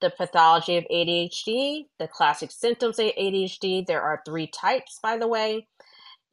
the 0.00 0.10
pathology 0.10 0.76
of 0.76 0.84
ADHD, 0.92 1.86
the 1.98 2.08
classic 2.08 2.50
symptoms 2.50 2.98
of 2.98 3.06
ADHD. 3.06 3.86
There 3.86 4.02
are 4.02 4.22
three 4.26 4.46
types, 4.46 4.98
by 5.02 5.16
the 5.16 5.28
way. 5.28 5.66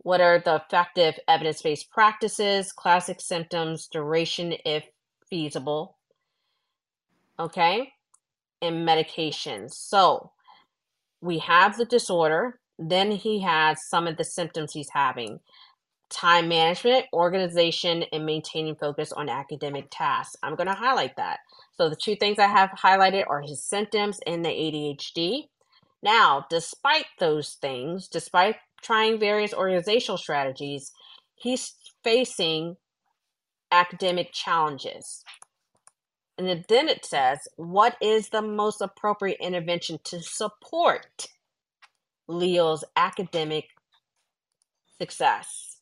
What 0.05 0.21
are 0.21 0.37
the 0.37 0.57
effective 0.57 1.17
evidence 1.27 1.63
based 1.63 1.89
practices, 1.89 2.71
classic 2.71 3.19
symptoms, 3.19 3.87
duration 3.87 4.53
if 4.63 4.83
feasible? 5.31 5.97
Okay 7.39 7.91
and 8.61 8.87
medications. 8.87 9.73
So 9.73 10.31
we 11.21 11.39
have 11.39 11.75
the 11.75 11.85
disorder, 11.85 12.59
then 12.77 13.09
he 13.09 13.41
has 13.41 13.87
some 13.87 14.05
of 14.07 14.17
the 14.17 14.23
symptoms 14.23 14.73
he's 14.73 14.89
having 14.89 15.39
time 16.11 16.47
management, 16.47 17.05
organization, 17.11 18.03
and 18.13 18.27
maintaining 18.27 18.75
focus 18.75 19.11
on 19.11 19.27
academic 19.27 19.87
tasks. 19.89 20.35
I'm 20.43 20.55
going 20.55 20.67
to 20.67 20.75
highlight 20.75 21.15
that. 21.17 21.39
So 21.77 21.89
the 21.89 21.95
two 21.95 22.15
things 22.15 22.37
I 22.37 22.45
have 22.45 22.69
highlighted 22.71 23.25
are 23.27 23.41
his 23.41 23.63
symptoms 23.63 24.19
and 24.27 24.45
the 24.45 24.49
ADHD. 24.49 25.47
Now, 26.03 26.45
despite 26.47 27.07
those 27.19 27.53
things, 27.55 28.07
despite 28.07 28.57
trying 28.81 29.19
various 29.19 29.53
organizational 29.53 30.17
strategies, 30.17 30.91
he's 31.35 31.73
facing 32.03 32.77
academic 33.71 34.31
challenges. 34.31 35.23
And 36.38 36.65
then 36.67 36.89
it 36.89 37.05
says, 37.05 37.39
what 37.55 37.95
is 38.01 38.29
the 38.29 38.41
most 38.41 38.81
appropriate 38.81 39.39
intervention 39.39 39.99
to 40.05 40.21
support 40.21 41.27
Leo's 42.27 42.83
academic 42.95 43.65
success? 44.97 45.79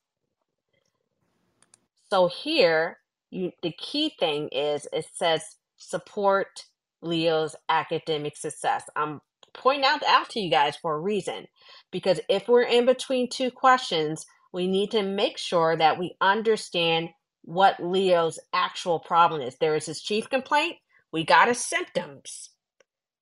So 2.10 2.28
here, 2.28 2.98
you, 3.32 3.52
the 3.64 3.72
key 3.72 4.14
thing 4.20 4.50
is 4.52 4.88
it 4.94 5.08
says 5.12 5.44
support 5.78 6.66
Leo's 7.02 7.56
academic 7.68 8.38
success. 8.38 8.84
I'm 8.96 9.20
pointing 9.54 9.86
out 9.86 10.04
out 10.06 10.30
to 10.32 10.40
you 10.40 10.50
guys 10.50 10.76
for 10.76 10.96
a 10.96 11.00
reason 11.00 11.48
because 11.92 12.20
if 12.30 12.48
we're 12.48 12.64
in 12.64 12.86
between 12.86 13.30
two 13.30 13.52
questions, 13.52 14.26
we 14.52 14.68
need 14.68 14.92
to 14.92 15.04
make 15.04 15.38
sure 15.38 15.76
that 15.76 16.00
we 16.00 16.16
understand 16.22 17.10
what 17.44 17.84
Leo's 17.84 18.40
actual 18.54 19.00
problem 19.00 19.42
is. 19.42 19.58
There 19.58 19.76
is 19.76 19.86
his 19.86 20.02
chief 20.02 20.30
complaint. 20.30 20.78
We 21.12 21.24
got 21.24 21.48
his 21.48 21.64
symptoms. 21.64 22.50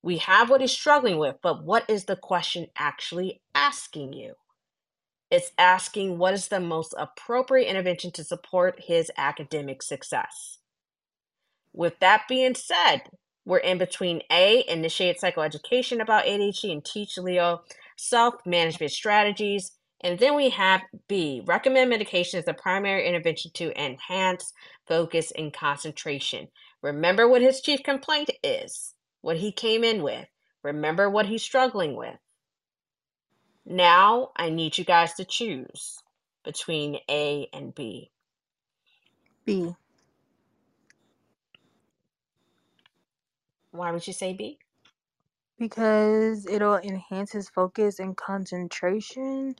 We 0.02 0.18
have 0.18 0.50
what 0.50 0.60
he's 0.60 0.72
struggling 0.72 1.18
with, 1.18 1.36
but 1.42 1.64
what 1.64 1.88
is 1.88 2.04
the 2.04 2.16
question 2.16 2.66
actually 2.76 3.40
asking 3.54 4.12
you? 4.14 4.34
It's 5.30 5.52
asking 5.58 6.18
what 6.18 6.34
is 6.34 6.48
the 6.48 6.60
most 6.60 6.94
appropriate 6.98 7.68
intervention 7.68 8.10
to 8.12 8.24
support 8.24 8.82
his 8.86 9.10
academic 9.16 9.82
success. 9.82 10.58
With 11.72 11.98
that 12.00 12.24
being 12.28 12.54
said, 12.54 13.02
we're 13.44 13.58
in 13.58 13.78
between 13.78 14.22
A, 14.30 14.64
initiate 14.68 15.20
psychoeducation 15.20 16.00
about 16.00 16.24
ADHD 16.24 16.72
and 16.72 16.84
teach 16.84 17.18
Leo 17.18 17.62
self 17.96 18.34
management 18.46 18.92
strategies, 18.92 19.72
and 20.00 20.18
then 20.18 20.34
we 20.36 20.50
have 20.50 20.82
B, 21.08 21.42
recommend 21.44 21.90
medication 21.90 22.38
as 22.38 22.44
the 22.44 22.54
primary 22.54 23.06
intervention 23.06 23.50
to 23.54 23.80
enhance 23.80 24.52
focus 24.86 25.32
and 25.36 25.52
concentration. 25.52 26.48
Remember 26.82 27.28
what 27.28 27.42
his 27.42 27.60
chief 27.60 27.82
complaint 27.82 28.30
is, 28.42 28.94
what 29.20 29.36
he 29.36 29.52
came 29.52 29.84
in 29.84 30.02
with. 30.02 30.26
Remember 30.62 31.08
what 31.10 31.26
he's 31.26 31.42
struggling 31.42 31.96
with. 31.96 32.16
Now 33.64 34.30
I 34.36 34.50
need 34.50 34.78
you 34.78 34.84
guys 34.84 35.14
to 35.14 35.24
choose 35.24 35.98
between 36.44 36.98
A 37.08 37.48
and 37.52 37.74
B. 37.74 38.10
B. 39.44 39.74
Why 43.72 43.92
would 43.92 44.06
you 44.08 44.14
say 44.14 44.34
B? 44.34 44.60
because 45.58 46.46
it'll 46.46 46.78
enhance 46.78 47.32
his 47.32 47.48
focus 47.50 48.00
and 48.00 48.16
concentration 48.16 49.56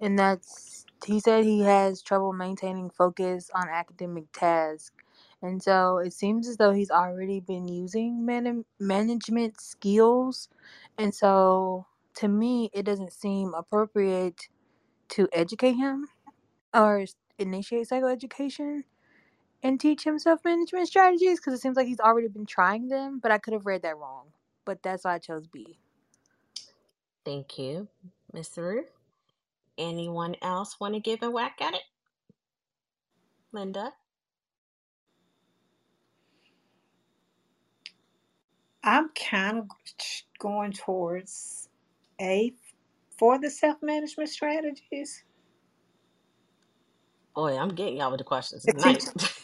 and 0.00 0.18
that's 0.18 0.84
he 1.06 1.20
said 1.20 1.44
he 1.44 1.60
has 1.62 2.02
trouble 2.02 2.32
maintaining 2.34 2.90
focus 2.90 3.50
on 3.54 3.68
academic 3.70 4.24
tasks 4.34 4.92
and 5.42 5.62
so 5.62 5.98
it 5.98 6.12
seems 6.12 6.48
as 6.48 6.58
though 6.58 6.72
he's 6.72 6.90
already 6.90 7.40
been 7.40 7.68
using 7.68 8.26
man- 8.26 8.64
management 8.80 9.60
skills 9.60 10.50
and 10.98 11.14
so 11.14 11.86
to 12.14 12.28
me 12.28 12.70
it 12.74 12.84
doesn't 12.84 13.12
seem 13.14 13.54
appropriate 13.54 14.48
to 15.08 15.28
educate 15.32 15.74
him 15.74 16.08
or 16.74 17.04
initiate 17.38 17.88
psychoeducation 17.88 18.84
and 19.64 19.80
teach 19.80 20.04
him 20.06 20.18
self-management 20.20 20.88
strategies 20.88 21.40
because 21.40 21.54
it 21.54 21.62
seems 21.62 21.76
like 21.78 21.88
he's 21.88 22.00
already 22.00 22.28
been 22.28 22.46
trying 22.46 22.88
them 22.88 23.20
but 23.22 23.32
i 23.32 23.38
could 23.38 23.54
have 23.54 23.66
read 23.66 23.82
that 23.82 23.98
wrong 23.98 24.26
but 24.66 24.82
that's 24.84 25.04
why 25.04 25.16
i 25.16 25.18
chose 25.20 25.48
b 25.48 25.78
Thank 27.24 27.58
you, 27.58 27.88
Mr. 28.34 28.58
Ruth. 28.58 28.86
Anyone 29.78 30.36
else 30.42 30.80
want 30.80 30.94
to 30.94 31.00
give 31.00 31.22
a 31.22 31.30
whack 31.30 31.58
at 31.60 31.74
it? 31.74 31.82
Linda? 33.52 33.92
I'm 38.84 39.10
kind 39.10 39.58
of 39.58 39.68
going 40.38 40.72
towards 40.72 41.68
A 42.20 42.54
for 43.18 43.38
the 43.40 43.50
self 43.50 43.78
management 43.82 44.30
strategies. 44.30 45.24
Boy, 47.34 47.56
I'm 47.58 47.70
getting 47.70 47.98
y'all 47.98 48.10
with 48.12 48.18
the 48.18 48.24
questions 48.24 48.66
The 48.66 48.72
tonight. 48.72 49.04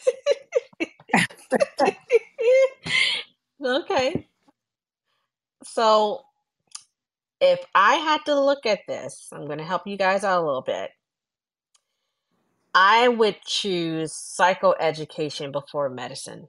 okay. 3.65 4.29
So 5.65 6.23
if 7.41 7.61
I 7.75 7.95
had 7.97 8.21
to 8.27 8.41
look 8.41 8.67
at 8.67 8.81
this, 8.87 9.29
I'm 9.33 9.47
going 9.47 9.59
to 9.59 9.65
help 9.65 9.87
you 9.87 9.97
guys 9.97 10.25
out 10.25 10.43
a 10.43 10.47
little 10.47 10.63
bit. 10.63 10.91
I 12.75 13.09
would 13.09 13.41
choose 13.45 14.13
psychoeducation 14.13 15.53
before 15.53 15.91
medicine. 15.91 16.49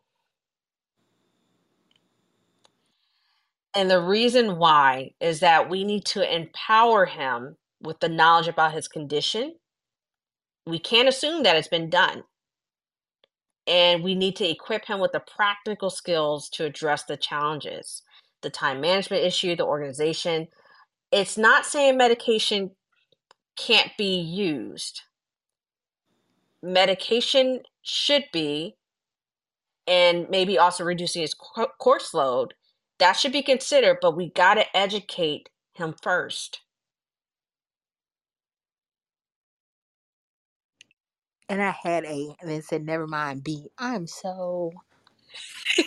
And 3.74 3.90
the 3.90 4.02
reason 4.02 4.58
why 4.58 5.12
is 5.22 5.40
that 5.40 5.70
we 5.70 5.84
need 5.84 6.06
to 6.08 6.36
empower 6.36 7.06
him 7.06 7.56
with 7.82 8.00
the 8.02 8.10
knowledge 8.10 8.48
about 8.48 8.74
his 8.74 8.88
condition. 8.88 9.56
We 10.68 10.78
can't 10.78 11.08
assume 11.08 11.44
that 11.44 11.56
it's 11.56 11.70
been 11.70 11.90
done. 11.90 12.24
And 13.68 14.04
we 14.04 14.16
need 14.16 14.36
to 14.38 14.50
equip 14.50 14.86
him 14.86 15.00
with 15.00 15.12
the 15.12 15.20
practical 15.22 15.90
skills 15.90 16.50
to 16.50 16.66
address 16.66 17.04
the 17.04 17.18
challenges, 17.18 18.02
the 18.42 18.50
time 18.50 18.82
management 18.82 19.24
issue, 19.24 19.56
the 19.56 19.66
organization. 19.66 20.48
It's 21.12 21.38
not 21.38 21.66
saying 21.66 21.98
medication 21.98 22.72
can't 23.56 23.92
be 23.98 24.20
used. 24.20 25.02
Medication 26.64 27.62
should 27.82 28.26
be, 28.34 28.76
and 29.88 30.30
maybe 30.30 30.58
also 30.58 30.84
reducing 30.84 31.22
his 31.22 31.34
course 31.34 32.14
load 32.14 32.54
that 33.02 33.14
should 33.14 33.32
be 33.32 33.42
considered, 33.42 33.98
but 34.00 34.16
we 34.16 34.30
got 34.30 34.54
to 34.54 34.78
educate 34.78 35.50
him 35.74 35.96
first. 36.04 36.62
And 41.52 41.62
I 41.64 41.76
had 41.84 42.06
A 42.06 42.36
and 42.42 42.52
then 42.52 42.64
said, 42.64 42.86
never 42.86 43.08
mind 43.08 43.44
B. 43.44 43.68
I'm 43.80 44.08
so. 44.08 44.74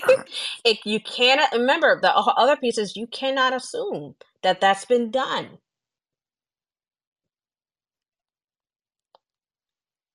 if 0.65 0.87
you 0.87 1.01
cannot 1.01 1.53
remember 1.53 2.01
the 2.01 2.15
other 2.15 2.57
pieces, 2.57 2.97
you 2.97 3.07
cannot 3.09 3.55
assume 3.55 4.17
that 4.43 4.61
that's 4.61 4.87
been 4.87 5.11
done. 5.11 5.59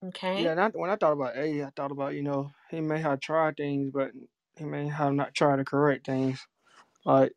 Okay. 0.06 0.46
Yeah, 0.46 0.56
not 0.56 0.78
when 0.78 0.90
I 0.92 0.98
thought 0.98 1.14
about 1.14 1.38
A, 1.38 1.64
I 1.66 1.72
thought 1.76 1.92
about 1.92 2.16
you 2.16 2.24
know 2.24 2.52
he 2.72 2.82
may 2.82 3.02
have 3.02 3.20
tried 3.22 3.58
things, 3.58 3.92
but 3.94 4.12
he 4.58 4.66
may 4.66 4.88
have 4.90 5.14
not 5.14 5.36
tried 5.36 5.58
to 5.58 5.66
correct 5.66 6.06
things. 6.08 6.46
Like 7.06 7.34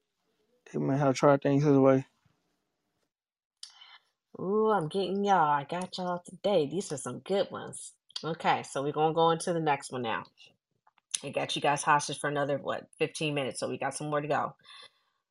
he 0.72 0.79
may 0.79 0.98
have 0.98 1.16
tried 1.16 1.42
things 1.42 1.64
his 1.64 1.79
way. 1.79 2.07
Ooh, 4.40 4.70
I'm 4.70 4.88
getting 4.88 5.25
y'all. 5.25 5.51
I 5.51 5.64
got 5.64 5.98
y'all 5.98 6.22
today. 6.27 6.66
These 6.66 6.92
are 6.92 6.98
some 6.98 7.20
good 7.20 7.51
ones. 7.51 7.92
Okay, 8.25 8.63
so 8.63 8.83
we're 8.83 8.93
gonna 8.93 9.15
go 9.15 9.31
into 9.31 9.53
the 9.53 9.61
next 9.61 9.91
one 9.91 10.03
now. 10.03 10.25
I 11.25 11.31
got 11.31 11.57
you 11.57 11.63
guys 11.63 11.83
hostage 11.83 12.19
for 12.19 12.29
another 12.29 12.59
what 12.59 12.87
15 12.99 13.35
minutes, 13.35 13.61
so 13.61 13.69
we 13.69 13.79
got 13.79 13.95
some 13.95 14.11
more 14.11 14.21
to 14.21 14.29
go. 14.29 14.55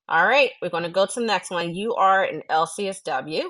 All 0.09 0.27
right, 0.27 0.51
we're 0.61 0.69
gonna 0.69 0.89
go 0.89 1.05
to 1.05 1.19
the 1.19 1.25
next 1.25 1.51
one. 1.51 1.73
You 1.73 1.95
are 1.95 2.23
an 2.23 2.43
LCSW 2.49 3.43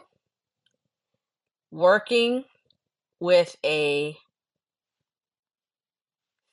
working 1.71 2.43
with 3.19 3.55
a 3.65 4.15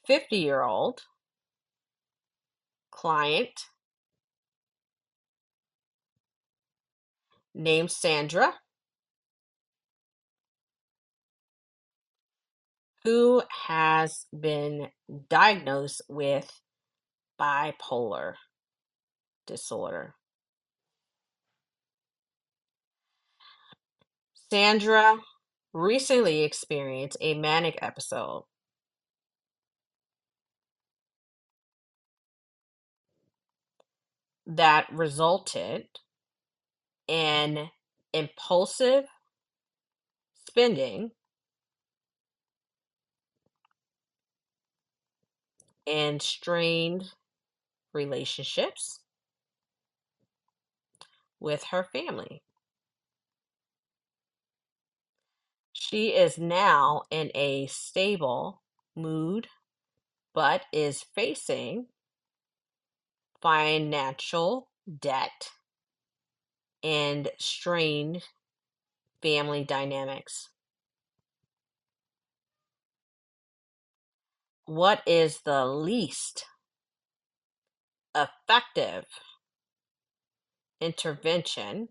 50 0.06 0.36
year 0.36 0.62
old 0.62 1.02
client 2.90 3.66
named 7.54 7.90
Sandra, 7.90 8.54
who 13.08 13.42
has 13.66 14.26
been 14.38 14.88
diagnosed 15.30 16.02
with 16.10 16.60
bipolar 17.40 18.34
disorder. 19.46 20.14
Sandra 24.50 25.16
recently 25.72 26.42
experienced 26.42 27.16
a 27.22 27.32
manic 27.32 27.78
episode. 27.80 28.44
That 34.46 34.86
resulted 34.92 35.86
in 37.06 37.70
impulsive 38.12 39.04
spending 40.46 41.12
and 45.88 46.20
strained 46.20 47.12
relationships 47.92 49.00
with 51.40 51.64
her 51.64 51.82
family. 51.82 52.42
She 55.72 56.08
is 56.14 56.38
now 56.38 57.02
in 57.10 57.30
a 57.34 57.66
stable 57.68 58.62
mood, 58.94 59.48
but 60.34 60.66
is 60.72 61.02
facing 61.02 61.86
financial 63.40 64.68
debt 65.00 65.50
and 66.82 67.30
strained 67.38 68.24
family 69.22 69.64
dynamics. 69.64 70.48
What 74.68 75.02
is 75.06 75.40
the 75.46 75.64
least 75.64 76.44
effective 78.14 79.06
intervention 80.78 81.88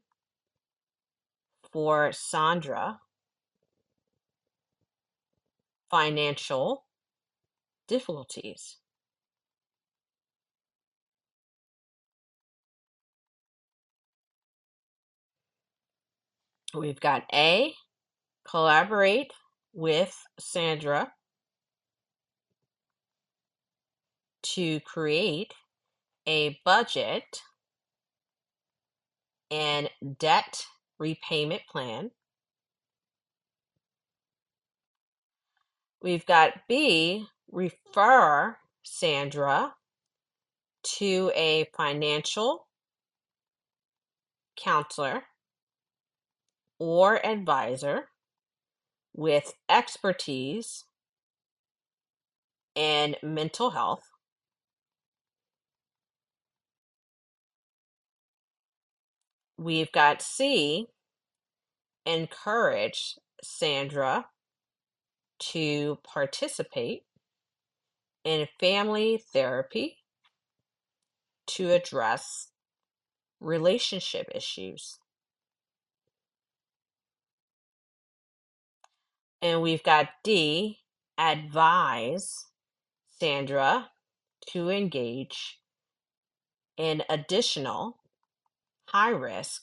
for 1.74 2.12
Sandra 2.12 3.00
financial 5.90 6.86
difficulties? 7.88 8.78
We've 16.76 17.00
got 17.00 17.24
A, 17.34 17.74
collaborate 18.48 19.34
with 19.74 20.16
Sandra 20.40 21.12
to 24.42 24.80
create 24.82 25.54
a 26.28 26.60
budget 26.66 27.42
and 29.50 29.90
debt 30.20 30.66
repayment 31.00 31.62
plan. 31.70 32.12
We've 36.02 36.26
got 36.26 36.68
B, 36.68 37.28
refer 37.52 38.58
Sandra 38.84 39.76
to 40.84 41.32
a 41.36 41.66
financial 41.76 42.68
counselor 44.56 45.24
or 46.80 47.26
advisor 47.26 48.10
with 49.14 49.54
expertise 49.70 50.86
in 52.76 53.16
mental 53.24 53.72
health. 53.72 54.04
We've 59.58 59.92
got 59.92 60.22
C, 60.22 60.88
encourage 62.06 63.16
Sandra 63.44 64.28
to 65.40 65.98
participate 66.04 67.04
in 68.24 68.48
family 68.60 69.24
therapy 69.34 69.98
to 71.48 71.72
address 71.72 72.50
relationship 73.40 74.30
issues. 74.34 75.00
And 79.42 79.62
we've 79.62 79.84
got 79.84 80.10
D, 80.24 80.80
advise 81.18 82.46
Sandra 83.10 83.90
to 84.48 84.70
engage 84.70 85.60
in 86.78 87.04
additional 87.10 87.98
high 88.98 89.12
risk 89.12 89.62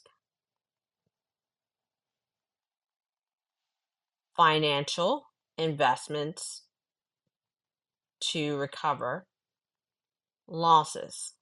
financial 4.36 5.24
investments 5.58 6.62
to 8.20 8.56
recover 8.56 9.26
losses. 10.46 11.32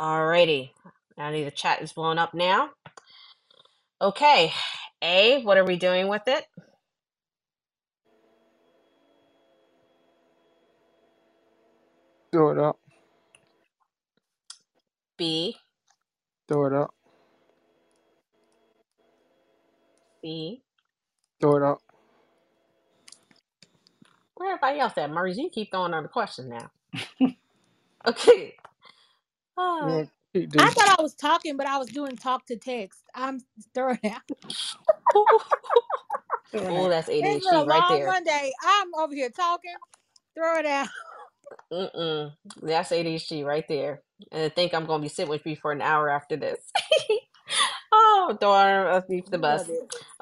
Alrighty, 0.00 0.70
I 1.18 1.30
the 1.44 1.50
chat 1.50 1.82
is 1.82 1.92
blowing 1.92 2.16
up 2.16 2.32
now. 2.32 2.70
Okay, 4.00 4.54
A, 5.04 5.42
what 5.42 5.58
are 5.58 5.66
we 5.66 5.76
doing 5.76 6.08
with 6.08 6.22
it? 6.28 6.46
Do 12.32 12.48
it 12.48 12.58
up. 12.58 12.78
B, 15.18 15.56
Throw 16.48 16.66
it 16.66 16.74
out. 16.74 16.94
C. 20.24 20.62
Throw 21.40 21.56
it 21.56 21.64
out. 21.64 21.82
Where 24.36 24.54
everybody 24.54 24.80
else 24.80 24.94
at? 24.98 25.10
Maurice, 25.12 25.38
you 25.38 25.50
keep 25.50 25.70
throwing 25.72 25.94
on 25.94 26.04
the 26.04 26.10
questions 26.10 26.48
now. 26.50 26.70
okay. 28.06 28.54
Ah. 29.58 29.80
You 29.80 29.88
want 29.88 30.10
to 30.34 30.40
keep 30.40 30.50
I 30.58 30.70
D? 30.70 30.76
thought 30.76 30.98
I 30.98 31.02
was 31.02 31.14
talking, 31.14 31.56
but 31.56 31.66
I 31.66 31.78
was 31.78 31.88
doing 31.88 32.16
talk 32.16 32.46
to 32.46 32.56
text. 32.56 33.00
I'm 33.14 33.40
throwing 33.74 34.00
out. 34.06 34.22
Oh, 36.54 36.88
that's 36.88 37.08
It's 37.20 37.44
been 37.44 37.60
a 37.60 37.64
right 37.66 37.86
long 37.88 37.88
there. 37.88 38.06
Monday. 38.06 38.52
I'm 38.64 38.88
over 38.98 39.14
here 39.14 39.30
talking. 39.30 39.76
Throw 40.36 40.58
it 40.58 40.66
out. 40.66 40.88
Mm-mm. 41.72 42.32
That's 42.62 42.90
ADHD 42.90 43.44
right 43.44 43.66
there. 43.68 44.02
And 44.32 44.44
I 44.44 44.48
think 44.48 44.74
I'm 44.74 44.86
going 44.86 45.00
to 45.00 45.04
be 45.04 45.08
sitting 45.08 45.30
with 45.30 45.46
you 45.46 45.56
for 45.56 45.72
an 45.72 45.82
hour 45.82 46.08
after 46.08 46.36
this. 46.36 46.58
oh, 47.92 48.36
throwing 48.40 48.86
us 48.86 49.04
beneath 49.08 49.30
the 49.30 49.38
bus. 49.38 49.68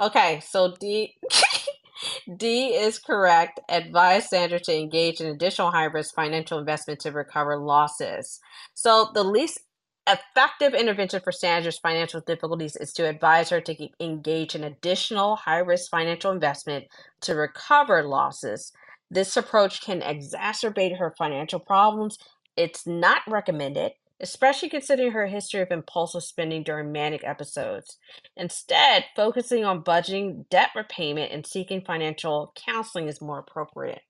Okay, 0.00 0.40
so 0.46 0.74
D 0.78 1.16
D 2.36 2.74
is 2.74 2.98
correct. 2.98 3.60
Advise 3.68 4.28
Sandra 4.28 4.60
to 4.60 4.76
engage 4.76 5.20
in 5.20 5.28
additional 5.28 5.70
high 5.70 5.84
risk 5.84 6.14
financial 6.14 6.58
investment 6.58 7.00
to 7.00 7.12
recover 7.12 7.56
losses. 7.56 8.40
So 8.74 9.10
the 9.14 9.24
least 9.24 9.60
effective 10.08 10.74
intervention 10.74 11.20
for 11.22 11.32
Sandra's 11.32 11.78
financial 11.78 12.20
difficulties 12.20 12.76
is 12.76 12.92
to 12.92 13.08
advise 13.08 13.50
her 13.50 13.60
to 13.60 13.88
engage 14.00 14.54
in 14.54 14.62
additional 14.62 15.36
high 15.36 15.58
risk 15.58 15.90
financial 15.90 16.30
investment 16.30 16.86
to 17.22 17.34
recover 17.34 18.02
losses. 18.04 18.72
This 19.10 19.36
approach 19.36 19.80
can 19.80 20.00
exacerbate 20.00 20.98
her 20.98 21.14
financial 21.16 21.60
problems. 21.60 22.18
It's 22.56 22.86
not 22.86 23.22
recommended, 23.26 23.92
especially 24.20 24.70
considering 24.70 25.12
her 25.12 25.26
history 25.26 25.60
of 25.60 25.70
impulsive 25.70 26.22
spending 26.22 26.62
during 26.62 26.90
manic 26.90 27.22
episodes. 27.22 27.98
Instead, 28.36 29.04
focusing 29.14 29.64
on 29.64 29.84
budgeting, 29.84 30.48
debt 30.48 30.70
repayment, 30.74 31.32
and 31.32 31.46
seeking 31.46 31.82
financial 31.84 32.52
counseling 32.56 33.08
is 33.08 33.20
more 33.20 33.38
appropriate. 33.38 34.00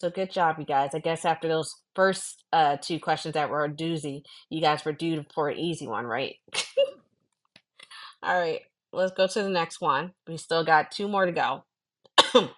So 0.00 0.10
good 0.10 0.30
job, 0.30 0.56
you 0.58 0.64
guys. 0.64 0.90
I 0.94 1.00
guess 1.00 1.24
after 1.24 1.48
those 1.48 1.74
first 1.94 2.44
uh, 2.52 2.76
two 2.80 3.00
questions 3.00 3.34
that 3.34 3.50
were 3.50 3.64
a 3.64 3.70
doozy, 3.70 4.22
you 4.48 4.60
guys 4.60 4.84
were 4.84 4.92
due 4.92 5.24
for 5.34 5.48
an 5.48 5.58
easy 5.58 5.88
one, 5.88 6.04
right? 6.06 6.36
All 8.22 8.38
right, 8.38 8.60
let's 8.92 9.12
go 9.12 9.26
to 9.26 9.42
the 9.42 9.48
next 9.48 9.80
one. 9.80 10.12
We 10.26 10.36
still 10.36 10.64
got 10.64 10.92
two 10.92 11.08
more 11.08 11.26
to 11.26 11.32
go. 11.32 11.64
All 12.34 12.48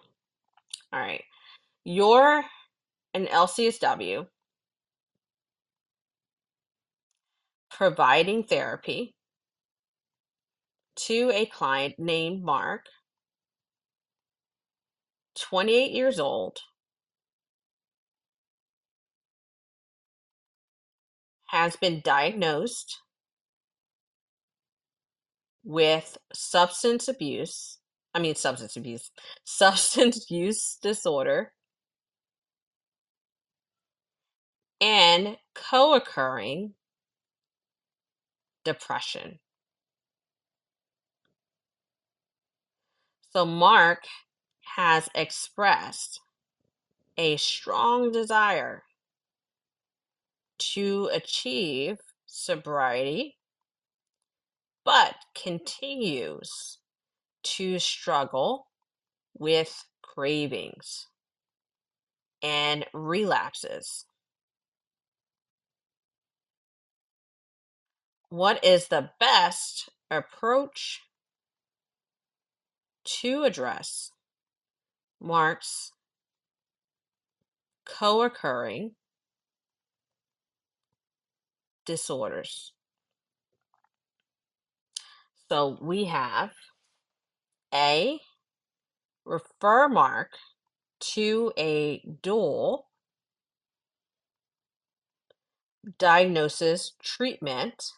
right, 0.93 1.23
you're 1.85 2.45
an 3.15 3.27
LCSW 3.27 4.27
providing 7.81 8.45
therapy 8.45 9.15
to 10.97 11.31
a 11.33 11.47
client 11.47 11.95
named 11.97 12.45
Mark, 12.45 12.85
28 15.39 15.91
years 15.91 16.21
old, 16.21 16.59
has 21.47 21.75
been 21.77 22.03
diagnosed 22.05 23.01
with 25.65 26.19
substance 26.35 27.09
abuse. 27.09 27.79
I 28.13 28.19
mean, 28.19 28.35
substance 28.35 28.77
abuse, 28.77 29.11
substance 29.45 30.31
use 30.31 30.77
disorder, 30.83 31.55
and 34.83 35.39
co 35.55 35.95
occurring 35.95 36.75
depression. 38.65 39.39
So, 43.33 43.47
Mark 43.47 44.05
has 44.77 45.09
expressed 45.15 46.21
a 47.17 47.37
strong 47.37 48.11
desire 48.13 48.83
to 50.59 51.09
achieve 51.13 51.99
sobriety, 52.27 53.37
but 54.85 55.15
continues 55.35 56.79
to 57.43 57.79
struggle 57.79 58.67
with 59.39 59.85
cravings 60.03 61.07
and 62.43 62.87
relapses. 62.93 64.07
What 68.31 68.65
is 68.65 68.87
the 68.87 69.11
best 69.19 69.89
approach 70.09 71.03
to 73.05 73.43
address 73.43 74.13
Mark's 75.21 75.91
co 77.85 78.23
occurring 78.23 78.93
disorders? 81.85 82.73
So 85.49 85.77
we 85.83 86.05
have 86.05 86.53
A, 87.75 88.21
refer 89.25 89.89
Mark 89.89 90.37
to 91.01 91.53
a 91.59 92.01
dual 92.23 92.87
diagnosis 95.99 96.93
treatment 97.03 97.91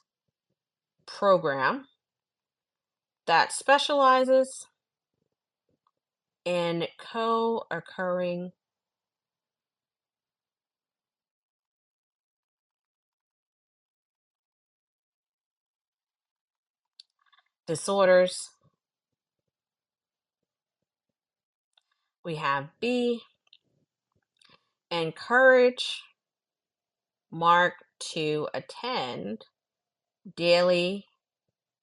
program 1.18 1.86
that 3.26 3.52
specializes 3.52 4.66
in 6.44 6.86
co 6.98 7.64
occurring 7.70 8.52
disorders. 17.66 18.50
We 22.24 22.36
have 22.36 22.68
B, 22.80 23.20
encourage 24.90 26.02
Mark 27.30 27.74
to 28.12 28.48
attend 28.54 29.44
daily 30.36 31.06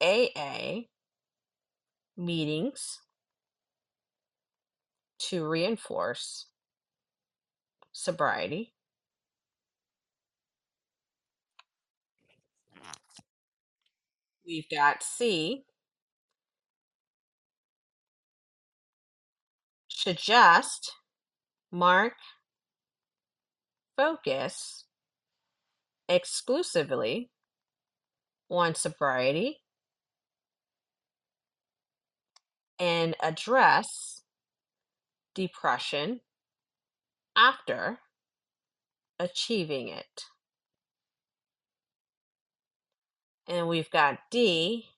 AA 0.01 0.81
meetings 2.15 2.99
to 5.19 5.47
reinforce 5.47 6.45
sobriety. 7.91 8.73
We've 14.45 14.69
got 14.69 15.03
C, 15.03 15.65
suggest 19.89 20.93
Mark 21.71 22.13
focus 23.95 24.85
exclusively 26.07 27.29
on 28.49 28.75
sobriety 28.75 29.61
and 32.79 33.15
address 33.21 34.23
depression 35.35 36.21
after 37.35 37.99
achieving 39.19 39.89
it. 39.89 40.25
And 43.47 43.67
we've 43.67 43.89
got 43.89 44.19
D, 44.31 44.89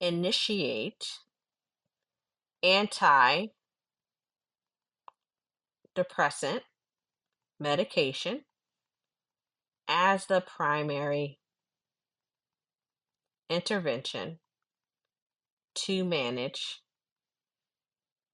initiate 0.00 1.18
antidepressant 2.64 3.50
medication 7.60 8.44
as 9.88 10.26
the 10.26 10.40
primary 10.40 11.38
intervention 13.52 14.38
to 15.74 16.04
manage 16.04 16.80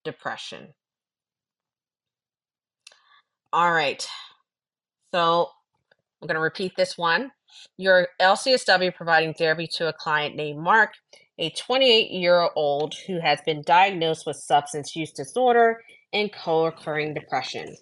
depression. 0.04 0.68
All 3.52 3.72
right. 3.72 4.06
So 5.12 5.48
I'm 6.20 6.28
going 6.28 6.36
to 6.36 6.40
repeat 6.40 6.72
this 6.76 6.98
one. 6.98 7.30
Your 7.76 8.08
LCSW 8.20 8.94
providing 8.94 9.34
therapy 9.34 9.68
to 9.74 9.88
a 9.88 9.92
client 9.92 10.36
named 10.36 10.60
Mark, 10.60 10.92
a 11.38 11.50
28 11.50 12.10
year 12.10 12.48
old 12.56 12.94
who 13.06 13.20
has 13.20 13.40
been 13.46 13.62
diagnosed 13.66 14.26
with 14.26 14.36
substance 14.36 14.94
use 14.96 15.12
disorder 15.12 15.78
and 16.12 16.32
co 16.32 16.66
occurring 16.66 17.14
depression. 17.14 17.76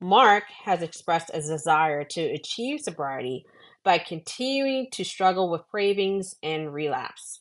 Mark 0.00 0.44
has 0.64 0.82
expressed 0.82 1.30
a 1.34 1.40
desire 1.40 2.04
to 2.04 2.22
achieve 2.22 2.80
sobriety, 2.80 3.44
by 3.84 3.98
continuing 3.98 4.88
to 4.92 5.04
struggle 5.04 5.50
with 5.50 5.68
cravings 5.70 6.36
and 6.42 6.72
relapse. 6.72 7.40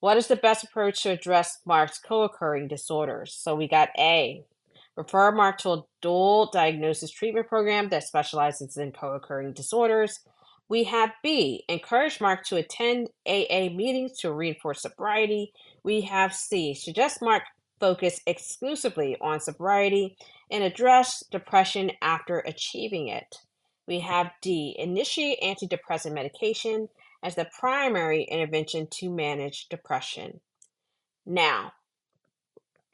What 0.00 0.16
is 0.16 0.26
the 0.26 0.36
best 0.36 0.64
approach 0.64 1.02
to 1.02 1.10
address 1.10 1.60
Mark's 1.64 1.98
co 1.98 2.22
occurring 2.22 2.68
disorders? 2.68 3.34
So 3.34 3.54
we 3.54 3.66
got 3.66 3.88
A, 3.98 4.44
refer 4.96 5.32
Mark 5.32 5.58
to 5.58 5.70
a 5.70 5.82
dual 6.02 6.50
diagnosis 6.52 7.10
treatment 7.10 7.48
program 7.48 7.88
that 7.88 8.04
specializes 8.04 8.76
in 8.76 8.92
co 8.92 9.14
occurring 9.14 9.52
disorders. 9.52 10.20
We 10.68 10.84
have 10.84 11.12
B, 11.22 11.64
encourage 11.68 12.20
Mark 12.20 12.44
to 12.46 12.56
attend 12.56 13.08
AA 13.26 13.68
meetings 13.72 14.18
to 14.20 14.32
reinforce 14.32 14.82
sobriety. 14.82 15.52
We 15.82 16.02
have 16.02 16.34
C, 16.34 16.74
suggest 16.74 17.22
Mark 17.22 17.44
focus 17.78 18.20
exclusively 18.26 19.16
on 19.20 19.40
sobriety 19.40 20.16
and 20.50 20.64
address 20.64 21.22
depression 21.30 21.92
after 22.02 22.40
achieving 22.40 23.08
it. 23.08 23.36
We 23.88 24.00
have 24.00 24.32
D, 24.42 24.76
initiate 24.78 25.40
antidepressant 25.42 26.14
medication 26.14 26.88
as 27.22 27.36
the 27.36 27.48
primary 27.60 28.24
intervention 28.24 28.88
to 28.92 29.10
manage 29.10 29.68
depression. 29.68 30.40
Now, 31.26 31.72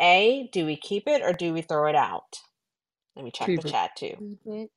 A, 0.00 0.50
do 0.52 0.66
we 0.66 0.76
keep 0.76 1.08
it 1.08 1.22
or 1.22 1.32
do 1.32 1.52
we 1.54 1.62
throw 1.62 1.88
it 1.88 1.96
out? 1.96 2.40
Let 3.16 3.24
me 3.24 3.32
check 3.32 3.54
Keep 3.54 3.64
the 3.64 3.64
it. 3.66 3.76
chat 3.76 3.92
too. 3.96 4.16
Keep 4.18 4.40
it. 4.46 4.70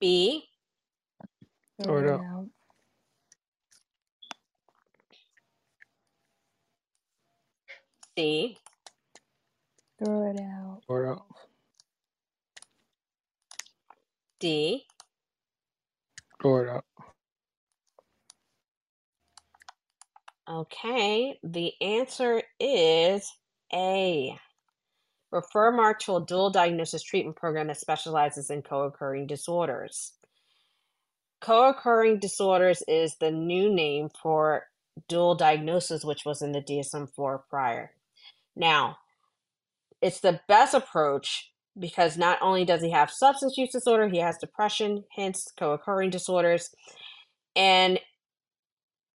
B, 0.00 0.44
Throw 1.82 1.98
it 1.98 2.06
out. 2.06 2.22
out. 2.22 2.48
C, 8.18 8.58
Throw 9.98 10.30
it 10.30 10.40
out. 10.40 10.82
Throw 10.88 11.02
it 11.04 11.08
out. 11.10 11.26
D, 14.40 14.84
out. 16.44 16.84
Okay, 20.48 21.38
the 21.42 21.72
answer 21.80 22.42
is 22.58 23.30
A. 23.72 24.38
Refer 25.30 25.72
Mark 25.72 26.00
to 26.00 26.16
a 26.16 26.24
dual 26.24 26.50
diagnosis 26.50 27.02
treatment 27.02 27.36
program 27.36 27.66
that 27.66 27.78
specializes 27.78 28.48
in 28.48 28.62
co 28.62 28.82
occurring 28.84 29.26
disorders. 29.26 30.12
Co 31.40 31.68
occurring 31.68 32.18
disorders 32.18 32.82
is 32.88 33.16
the 33.16 33.30
new 33.30 33.72
name 33.72 34.08
for 34.22 34.64
dual 35.06 35.34
diagnosis, 35.34 36.04
which 36.04 36.24
was 36.24 36.40
in 36.40 36.52
the 36.52 36.62
DSM 36.62 37.12
4 37.14 37.44
prior. 37.50 37.92
Now, 38.56 38.98
it's 40.00 40.20
the 40.20 40.40
best 40.48 40.74
approach 40.74 41.52
because 41.78 42.16
not 42.16 42.38
only 42.40 42.64
does 42.64 42.82
he 42.82 42.90
have 42.90 43.10
substance 43.10 43.56
use 43.56 43.70
disorder, 43.70 44.08
he 44.08 44.18
has 44.18 44.38
depression, 44.38 45.04
hence 45.14 45.46
co 45.58 45.72
occurring 45.72 46.10
disorders. 46.10 46.70
And 47.54 47.98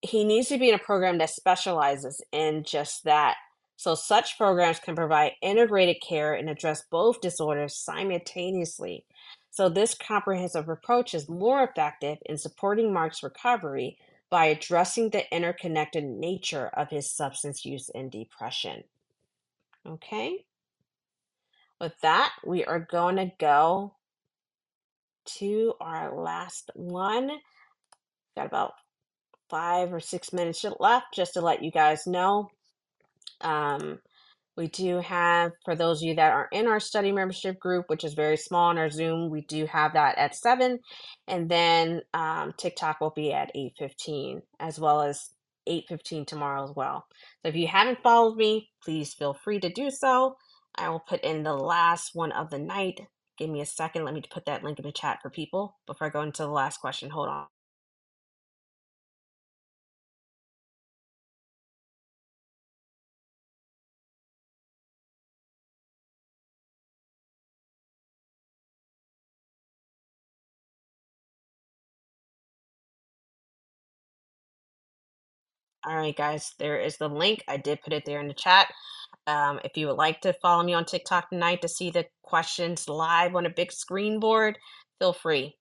he 0.01 0.23
needs 0.25 0.49
to 0.49 0.57
be 0.57 0.69
in 0.69 0.75
a 0.75 0.79
program 0.79 1.17
that 1.19 1.29
specializes 1.29 2.21
in 2.31 2.63
just 2.63 3.05
that. 3.05 3.35
So, 3.75 3.95
such 3.95 4.37
programs 4.37 4.79
can 4.79 4.95
provide 4.95 5.33
integrated 5.41 5.97
care 6.07 6.33
and 6.33 6.49
address 6.49 6.83
both 6.89 7.21
disorders 7.21 7.75
simultaneously. 7.75 9.05
So, 9.49 9.69
this 9.69 9.95
comprehensive 9.95 10.69
approach 10.69 11.13
is 11.13 11.29
more 11.29 11.63
effective 11.63 12.17
in 12.25 12.37
supporting 12.37 12.93
Mark's 12.93 13.23
recovery 13.23 13.97
by 14.29 14.45
addressing 14.45 15.09
the 15.09 15.23
interconnected 15.35 16.03
nature 16.03 16.67
of 16.73 16.89
his 16.89 17.11
substance 17.11 17.65
use 17.65 17.89
and 17.93 18.11
depression. 18.11 18.83
Okay, 19.85 20.45
with 21.83 21.99
that, 22.01 22.31
we 22.45 22.63
are 22.63 22.79
going 22.79 23.17
to 23.17 23.29
go 23.39 23.93
to 25.39 25.73
our 25.81 26.15
last 26.15 26.71
one. 26.75 27.29
Got 28.37 28.45
about 28.45 28.71
five 29.49 29.93
or 29.93 29.99
six 29.99 30.31
minutes 30.31 30.65
left 30.79 31.07
just 31.13 31.33
to 31.33 31.41
let 31.41 31.61
you 31.61 31.71
guys 31.71 32.07
know. 32.07 32.47
Um, 33.41 33.99
we 34.55 34.67
do 34.67 34.99
have, 34.99 35.51
for 35.65 35.75
those 35.75 36.01
of 36.01 36.07
you 36.07 36.15
that 36.15 36.31
are 36.31 36.47
in 36.53 36.67
our 36.67 36.79
study 36.79 37.11
membership 37.11 37.59
group, 37.59 37.85
which 37.89 38.05
is 38.05 38.13
very 38.13 38.37
small 38.37 38.69
on 38.69 38.77
our 38.77 38.89
Zoom, 38.89 39.29
we 39.29 39.41
do 39.41 39.65
have 39.65 39.93
that 39.93 40.17
at 40.17 40.35
seven, 40.35 40.79
and 41.27 41.49
then 41.49 42.01
um, 42.13 42.53
TikTok 42.57 43.01
will 43.01 43.13
be 43.15 43.33
at 43.33 43.51
eight 43.55 43.73
fifteen, 43.77 44.41
as 44.59 44.79
well 44.79 45.01
as 45.01 45.31
eight 45.67 45.85
fifteen 45.89 46.25
tomorrow 46.25 46.63
as 46.63 46.71
well. 46.75 47.05
So 47.41 47.49
if 47.49 47.55
you 47.55 47.67
haven't 47.67 48.03
followed 48.03 48.37
me, 48.37 48.69
please 48.85 49.13
feel 49.13 49.33
free 49.33 49.59
to 49.59 49.69
do 49.69 49.89
so. 49.91 50.37
I 50.77 50.89
will 50.89 50.99
put 51.01 51.21
in 51.21 51.43
the 51.43 51.53
last 51.55 52.11
one 52.15 52.31
of 52.33 52.49
the 52.51 52.59
night. 52.59 53.01
Give 53.37 53.49
me 53.49 53.61
a 53.61 53.65
second. 53.67 54.05
Let 54.05 54.13
me 54.15 54.23
put 54.29 54.45
that 54.45 54.63
link 54.63 54.79
in 54.79 54.85
the 54.85 54.91
chat 54.93 55.19
for 55.21 55.29
people 55.31 55.77
before 55.87 56.07
I 56.07 56.11
go 56.11 56.21
into 56.23 56.43
the 56.43 56.49
last 56.49 56.79
question. 56.79 57.11
Hold 57.11 57.29
on. 57.29 57.47
All 75.85 75.97
right, 75.97 76.15
guys, 76.15 76.53
there 76.59 76.79
is 76.79 76.97
the 76.97 77.09
link. 77.09 77.43
I 77.47 77.57
did 77.57 77.81
put 77.81 77.93
it 77.93 78.03
there 78.05 78.21
in 78.21 78.27
the 78.27 78.35
chat. 78.35 78.67
Um, 79.25 79.59
if 79.63 79.77
you 79.77 79.87
would 79.87 79.97
like 79.97 80.21
to 80.21 80.33
follow 80.41 80.63
me 80.63 80.73
on 80.73 80.85
TikTok 80.85 81.29
tonight 81.29 81.61
to 81.61 81.69
see 81.69 81.89
the 81.89 82.05
questions 82.23 82.89
live 82.89 83.35
on 83.35 83.45
a 83.45 83.49
big 83.49 83.71
screen 83.71 84.19
board, 84.19 84.57
feel 84.99 85.13
free. 85.13 85.55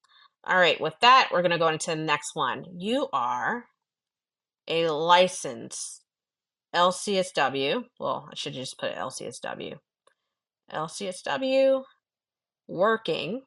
All 0.44 0.59
right, 0.59 0.81
with 0.81 0.94
that, 1.01 1.29
we're 1.33 1.42
going 1.42 1.53
to 1.53 1.59
go 1.59 1.68
into 1.68 1.90
the 1.90 1.96
next 1.96 2.35
one. 2.35 2.64
You 2.77 3.09
are 3.12 3.66
a 4.66 4.88
licensed 4.88 6.03
LCSW. 6.75 7.85
Well, 8.01 8.29
I 8.31 8.35
should 8.35 8.55
just 8.55 8.79
put 8.79 8.94
LCSW. 8.94 9.77
LCSW 10.72 11.83
working 12.66 13.42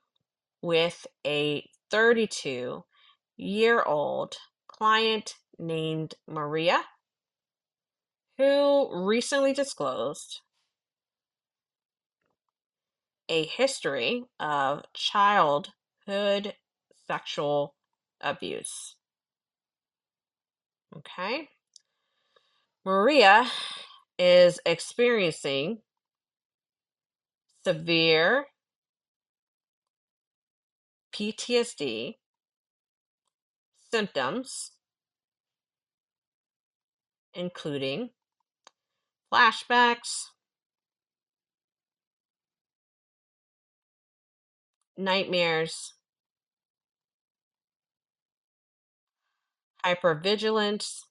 with 0.62 1.06
a 1.26 1.68
32 1.92 2.84
year 3.38 3.84
old 3.84 4.36
client 4.68 5.34
named 5.60 6.14
Maria 6.28 6.82
who 8.38 8.90
recently 9.06 9.54
disclosed 9.54 10.42
a 13.30 13.46
history 13.46 14.24
of 14.40 14.84
childhood 14.94 16.54
sexual 17.08 17.76
abuse. 18.22 18.96
Okay. 20.98 21.50
Maria 22.86 23.46
is 24.20 24.60
experiencing 24.66 25.80
severe 27.64 28.46
PTSD 31.14 32.16
symptoms, 33.92 34.72
including 37.34 38.10
flashbacks, 39.36 40.28
nightmares, 44.98 45.94
hypervigilance, 49.86 51.02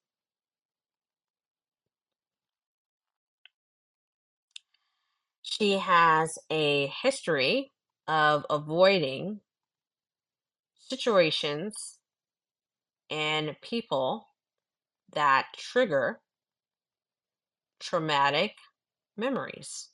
she 5.43 5.73
has 5.73 6.39
a 6.51 6.91
history 7.03 7.73
of 8.09 8.47
avoiding 8.49 9.41
situations 10.79 11.99
and 13.11 13.55
people 13.61 14.29
that 15.13 15.47
trigger 15.57 16.21
traumatic 17.85 18.53
memories. 19.15 19.91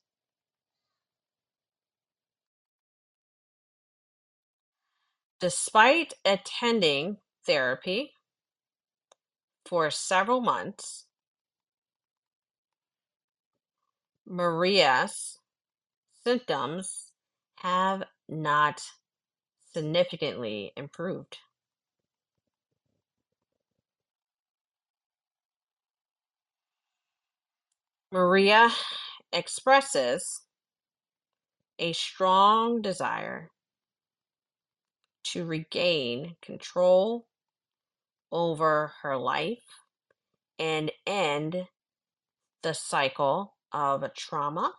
Despite 5.40 6.14
attending 6.24 7.16
therapy 7.44 8.12
for 9.64 9.90
several 9.90 10.40
months, 10.40 11.06
Maria's 14.24 15.38
symptoms 16.22 17.12
have 17.56 18.04
not 18.28 18.82
significantly 19.72 20.72
improved. 20.76 21.38
Maria 28.12 28.68
expresses 29.32 30.42
a 31.78 31.92
strong 31.92 32.82
desire 32.82 33.50
to 35.22 35.44
regain 35.44 36.34
control 36.42 37.26
over 38.32 38.92
her 39.02 39.16
life 39.16 39.58
and 40.58 40.90
end 41.06 41.66
the 42.62 42.74
cycle 42.74 43.54
of 43.72 44.04
trauma. 44.16 44.72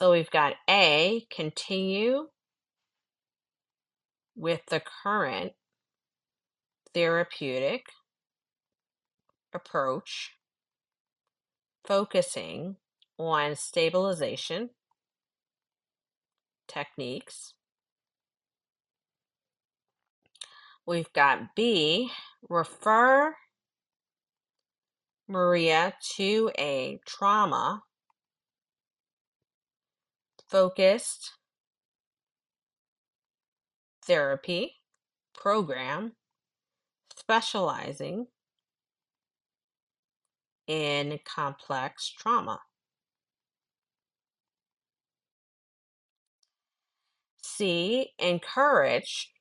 So 0.00 0.12
we've 0.12 0.30
got 0.30 0.54
A, 0.68 1.24
continue 1.30 2.28
with 4.36 4.66
the 4.66 4.80
current 5.02 5.52
therapeutic 6.92 7.86
approach, 9.52 10.32
focusing 11.84 12.76
on 13.18 13.56
stabilization 13.56 14.70
techniques. 16.68 17.54
We've 20.84 21.12
got 21.12 21.56
B, 21.56 22.10
refer 22.48 23.34
Maria 25.26 25.94
to 26.16 26.50
a 26.58 27.00
trauma 27.04 27.82
focused 30.48 31.32
therapy 34.06 34.76
program 35.34 36.12
specializing 37.16 38.26
in 40.66 41.18
complex 41.24 42.10
trauma. 42.10 42.60
C, 47.42 48.12
encourage 48.18 49.32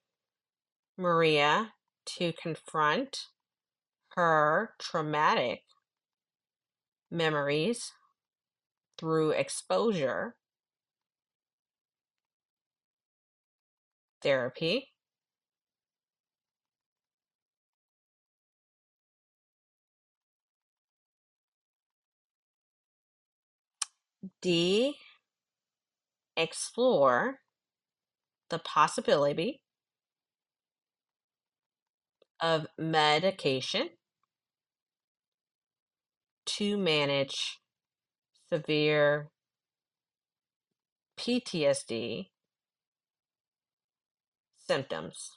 Maria 0.97 1.74
to 2.18 2.32
confront 2.41 3.28
her 4.16 4.74
traumatic 4.80 5.63
memories 7.11 7.91
through 8.97 9.32
exposure 9.32 10.36
therapy. 14.26 14.90
D, 24.42 24.96
explore 26.36 27.36
the 28.50 28.60
possibility 28.60 29.62
of 32.42 32.66
medication 32.78 33.90
to 36.46 36.78
manage 36.78 37.60
severe 38.52 39.30
PTSD 41.20 42.30
symptoms. 44.68 45.32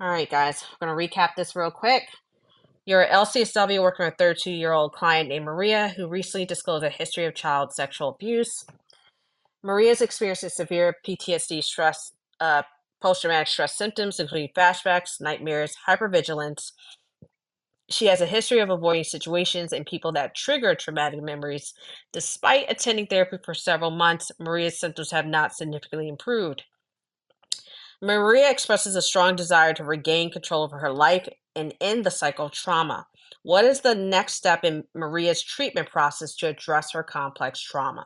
All 0.00 0.08
right, 0.08 0.28
guys, 0.28 0.64
I'm 0.80 0.88
going 0.88 1.08
to 1.10 1.16
recap 1.16 1.30
this 1.36 1.54
real 1.54 1.70
quick. 1.70 2.08
You're 2.86 3.06
LCSW 3.06 3.80
working 3.80 4.04
with 4.04 4.14
a 4.14 4.16
32 4.18 4.50
year 4.50 4.72
old 4.72 4.92
client 4.92 5.28
named 5.28 5.46
Maria 5.46 5.94
who 5.96 6.06
recently 6.06 6.44
disclosed 6.44 6.84
a 6.84 6.90
history 6.90 7.24
of 7.24 7.34
child 7.34 7.72
sexual 7.72 8.10
abuse. 8.10 8.66
Maria's 9.62 10.02
experienced 10.02 10.50
severe 10.50 10.96
PTSD 11.06 11.64
stress, 11.64 12.12
uh, 12.40 12.62
post 13.00 13.22
traumatic 13.22 13.48
stress 13.48 13.76
symptoms, 13.76 14.20
including 14.20 14.50
flashbacks, 14.54 15.20
nightmares, 15.20 15.76
hypervigilance. 15.88 16.72
She 17.88 18.06
has 18.06 18.20
a 18.20 18.26
history 18.26 18.58
of 18.58 18.68
avoiding 18.68 19.04
situations 19.04 19.72
and 19.72 19.86
people 19.86 20.12
that 20.12 20.34
trigger 20.34 20.74
traumatic 20.74 21.22
memories. 21.22 21.72
Despite 22.12 22.70
attending 22.70 23.06
therapy 23.06 23.38
for 23.42 23.54
several 23.54 23.90
months, 23.90 24.30
Maria's 24.38 24.78
symptoms 24.78 25.10
have 25.10 25.26
not 25.26 25.54
significantly 25.54 26.08
improved. 26.08 26.64
Maria 28.04 28.50
expresses 28.50 28.96
a 28.96 29.02
strong 29.02 29.34
desire 29.34 29.72
to 29.72 29.82
regain 29.82 30.30
control 30.30 30.62
over 30.62 30.78
her 30.78 30.92
life 30.92 31.26
and 31.56 31.72
end 31.80 32.04
the 32.04 32.10
cycle 32.10 32.44
of 32.44 32.52
trauma. 32.52 33.06
What 33.44 33.64
is 33.64 33.80
the 33.80 33.94
next 33.94 34.34
step 34.34 34.62
in 34.62 34.84
Maria's 34.94 35.42
treatment 35.42 35.88
process 35.88 36.34
to 36.36 36.48
address 36.48 36.92
her 36.92 37.02
complex 37.02 37.60
trauma? 37.62 38.04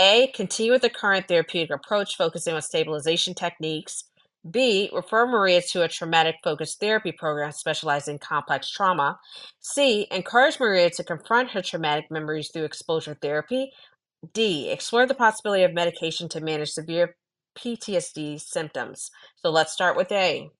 A. 0.00 0.32
Continue 0.34 0.72
with 0.72 0.82
the 0.82 0.90
current 0.90 1.28
therapeutic 1.28 1.70
approach, 1.72 2.16
focusing 2.16 2.54
on 2.54 2.62
stabilization 2.62 3.34
techniques. 3.34 4.02
B. 4.50 4.90
Refer 4.92 5.28
Maria 5.28 5.62
to 5.70 5.82
a 5.82 5.88
traumatic 5.88 6.34
focused 6.42 6.80
therapy 6.80 7.12
program 7.12 7.52
specializing 7.52 8.14
in 8.14 8.18
complex 8.18 8.68
trauma. 8.68 9.20
C. 9.60 10.08
Encourage 10.10 10.58
Maria 10.58 10.90
to 10.90 11.04
confront 11.04 11.52
her 11.52 11.62
traumatic 11.62 12.10
memories 12.10 12.50
through 12.52 12.64
exposure 12.64 13.16
therapy. 13.22 13.70
D. 14.32 14.70
Explore 14.70 15.06
the 15.06 15.14
possibility 15.14 15.62
of 15.62 15.72
medication 15.72 16.28
to 16.30 16.40
manage 16.40 16.70
severe 16.70 17.14
PTSD 17.58 18.40
symptoms. 18.40 19.10
So 19.36 19.50
let's 19.50 19.72
start 19.72 19.96
with 19.96 20.12
A. 20.12 20.50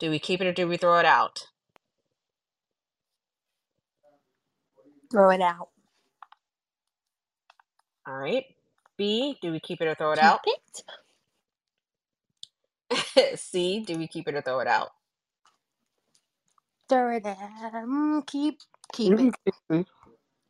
Do 0.00 0.10
we 0.10 0.18
keep 0.20 0.40
it 0.40 0.48
or 0.48 0.52
do 0.52 0.68
we 0.68 0.76
throw 0.78 0.98
it 0.98 1.06
out? 1.06 1.46
Throw 5.12 5.30
it 5.30 5.40
out. 5.42 5.68
All 8.06 8.16
right. 8.16 8.44
B, 8.98 9.38
do 9.42 9.52
we 9.52 9.60
keep 9.60 9.80
it 9.82 9.88
or 9.88 9.94
throw 9.94 10.12
it 10.12 10.18
Keep 10.18 10.20
out? 10.20 10.40
it. 10.46 10.82
C, 13.40 13.84
do 13.86 13.98
we 13.98 14.08
keep 14.08 14.28
it 14.28 14.34
or 14.36 14.42
throw 14.42 14.60
it 14.60 14.68
out? 14.68 14.90
Throw 16.88 17.16
it 17.16 17.26
out. 17.26 18.26
Keep 18.28 18.60
keep 18.94 19.14
You 19.14 19.18
can 19.18 19.30
it. 19.30 19.34
keep 19.46 19.54
it. 19.70 19.86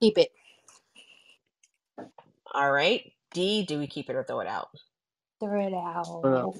Keep 0.00 0.18
it. 0.18 0.30
All 2.54 2.72
right. 2.72 3.12
D, 3.34 3.64
do 3.66 3.78
we 3.78 3.86
keep 3.88 4.10
it 4.10 4.16
or 4.16 4.24
throw 4.24 4.40
it 4.40 4.48
out? 4.48 4.68
Throw 5.44 5.66
it 5.66 5.74
out. 5.74 6.54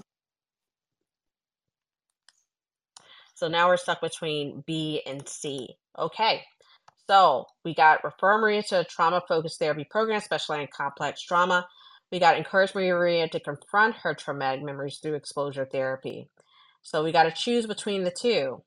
So 3.35 3.49
now 3.49 3.68
we're 3.68 3.76
stuck 3.76 4.01
between 4.01 4.62
B 4.66 5.03
and 5.07 5.28
C. 5.28 5.76
Okay. 5.99 6.43
So 7.09 7.47
we 7.64 7.74
got 7.74 8.05
refer 8.05 8.39
Maria 8.39 8.62
to 8.64 8.80
a 8.80 8.85
trauma 8.85 9.22
focused 9.28 9.59
therapy 9.59 9.87
program 9.91 10.20
specializing 10.20 10.62
in 10.62 10.68
complex 10.74 11.22
trauma. 11.22 11.66
We 12.12 12.18
got 12.20 12.37
encourage 12.37 12.74
Maria 12.74 13.28
to 13.28 13.41
confront 13.41 13.97
her 13.97 14.14
traumatic 14.14 14.62
memories 14.64 14.99
through 15.03 15.14
exposure 15.14 15.68
therapy. 15.70 16.28
So 16.82 17.03
we 17.03 17.12
got 17.12 17.24
to 17.24 17.32
choose 17.32 17.66
between 17.66 18.05
the 18.05 18.12
two. 18.12 18.62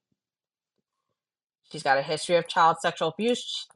She's 1.72 1.84
got 1.84 1.98
a 1.98 2.02
history 2.02 2.36
of 2.36 2.48
child 2.48 2.78
sexual 2.82 3.10
abuse, 3.10 3.68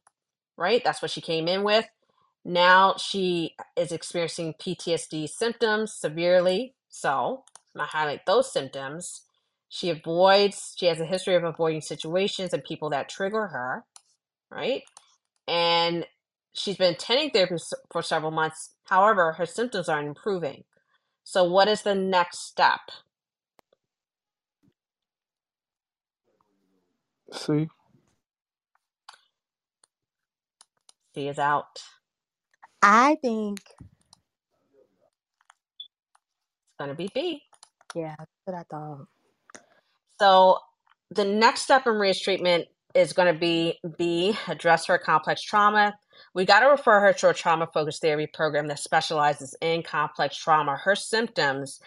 right? 0.58 0.82
That's 0.84 1.02
what 1.02 1.12
she 1.12 1.22
came 1.22 1.48
in 1.48 1.64
with. 1.64 1.86
Now 2.44 2.96
she 2.98 3.56
is 3.78 3.92
experiencing 3.92 4.56
PTSD 4.60 5.30
symptoms 5.30 5.94
severely. 5.94 6.76
So 6.90 7.44
I'm 7.76 7.80
going 7.80 7.88
to 7.90 7.98
highlight 7.98 8.26
those 8.26 8.52
symptoms. 8.52 9.24
She 9.70 9.90
avoids, 9.90 10.76
she 10.78 10.88
has 10.88 11.00
a 11.00 11.06
history 11.06 11.36
of 11.36 11.44
avoiding 11.44 11.82
situations 11.82 12.54
and 12.54 12.64
people 12.64 12.90
that 12.92 13.10
trigger 13.10 13.48
her, 13.48 13.86
right? 14.52 14.84
And 15.48 16.06
she's 16.54 16.78
been 16.78 16.94
attending 16.94 17.32
therapy 17.32 17.56
for 17.92 18.02
several 18.04 18.32
months. 18.32 18.72
However, 18.86 19.34
her 19.34 19.48
symptoms 19.48 19.90
aren't 19.90 20.10
improving. 20.10 20.66
So, 21.24 21.44
what 21.46 21.68
is 21.70 21.84
the 21.84 21.96
next 21.96 22.40
step? 22.48 22.82
See, 27.34 27.70
C 31.16 31.28
is 31.30 31.40
out. 31.40 31.84
I 32.84 33.18
think 33.22 33.60
It's 36.66 36.80
going 36.80 36.90
to 36.92 36.96
be 36.96 37.12
B. 37.14 37.44
yeah, 37.96 38.16
that's 38.20 38.32
what 38.46 38.56
I 38.58 38.64
thought. 38.70 39.08
So 40.20 40.60
the 41.12 41.26
next 41.26 41.62
step 41.64 41.88
in 41.88 41.94
Maria's 41.96 42.22
treatment 42.22 42.68
is 42.96 43.14
going 43.14 43.34
to 43.34 43.40
be 43.40 43.80
B, 43.98 44.36
address 44.48 44.86
her 44.88 44.98
complex 44.98 45.42
trauma. 45.42 45.96
We 46.34 46.46
got 46.46 46.62
to 46.62 46.68
refer 46.68 47.00
her 47.02 47.14
to 47.14 47.30
a 47.30 47.34
trauma 47.34 47.68
focused 47.74 48.02
therapy 48.02 48.30
program 48.34 48.68
that 48.68 48.80
specializes 48.80 49.56
in 49.62 49.84
complex 49.84 50.38
trauma. 50.38 50.78
Her 50.78 50.96
symptoms 50.96 51.80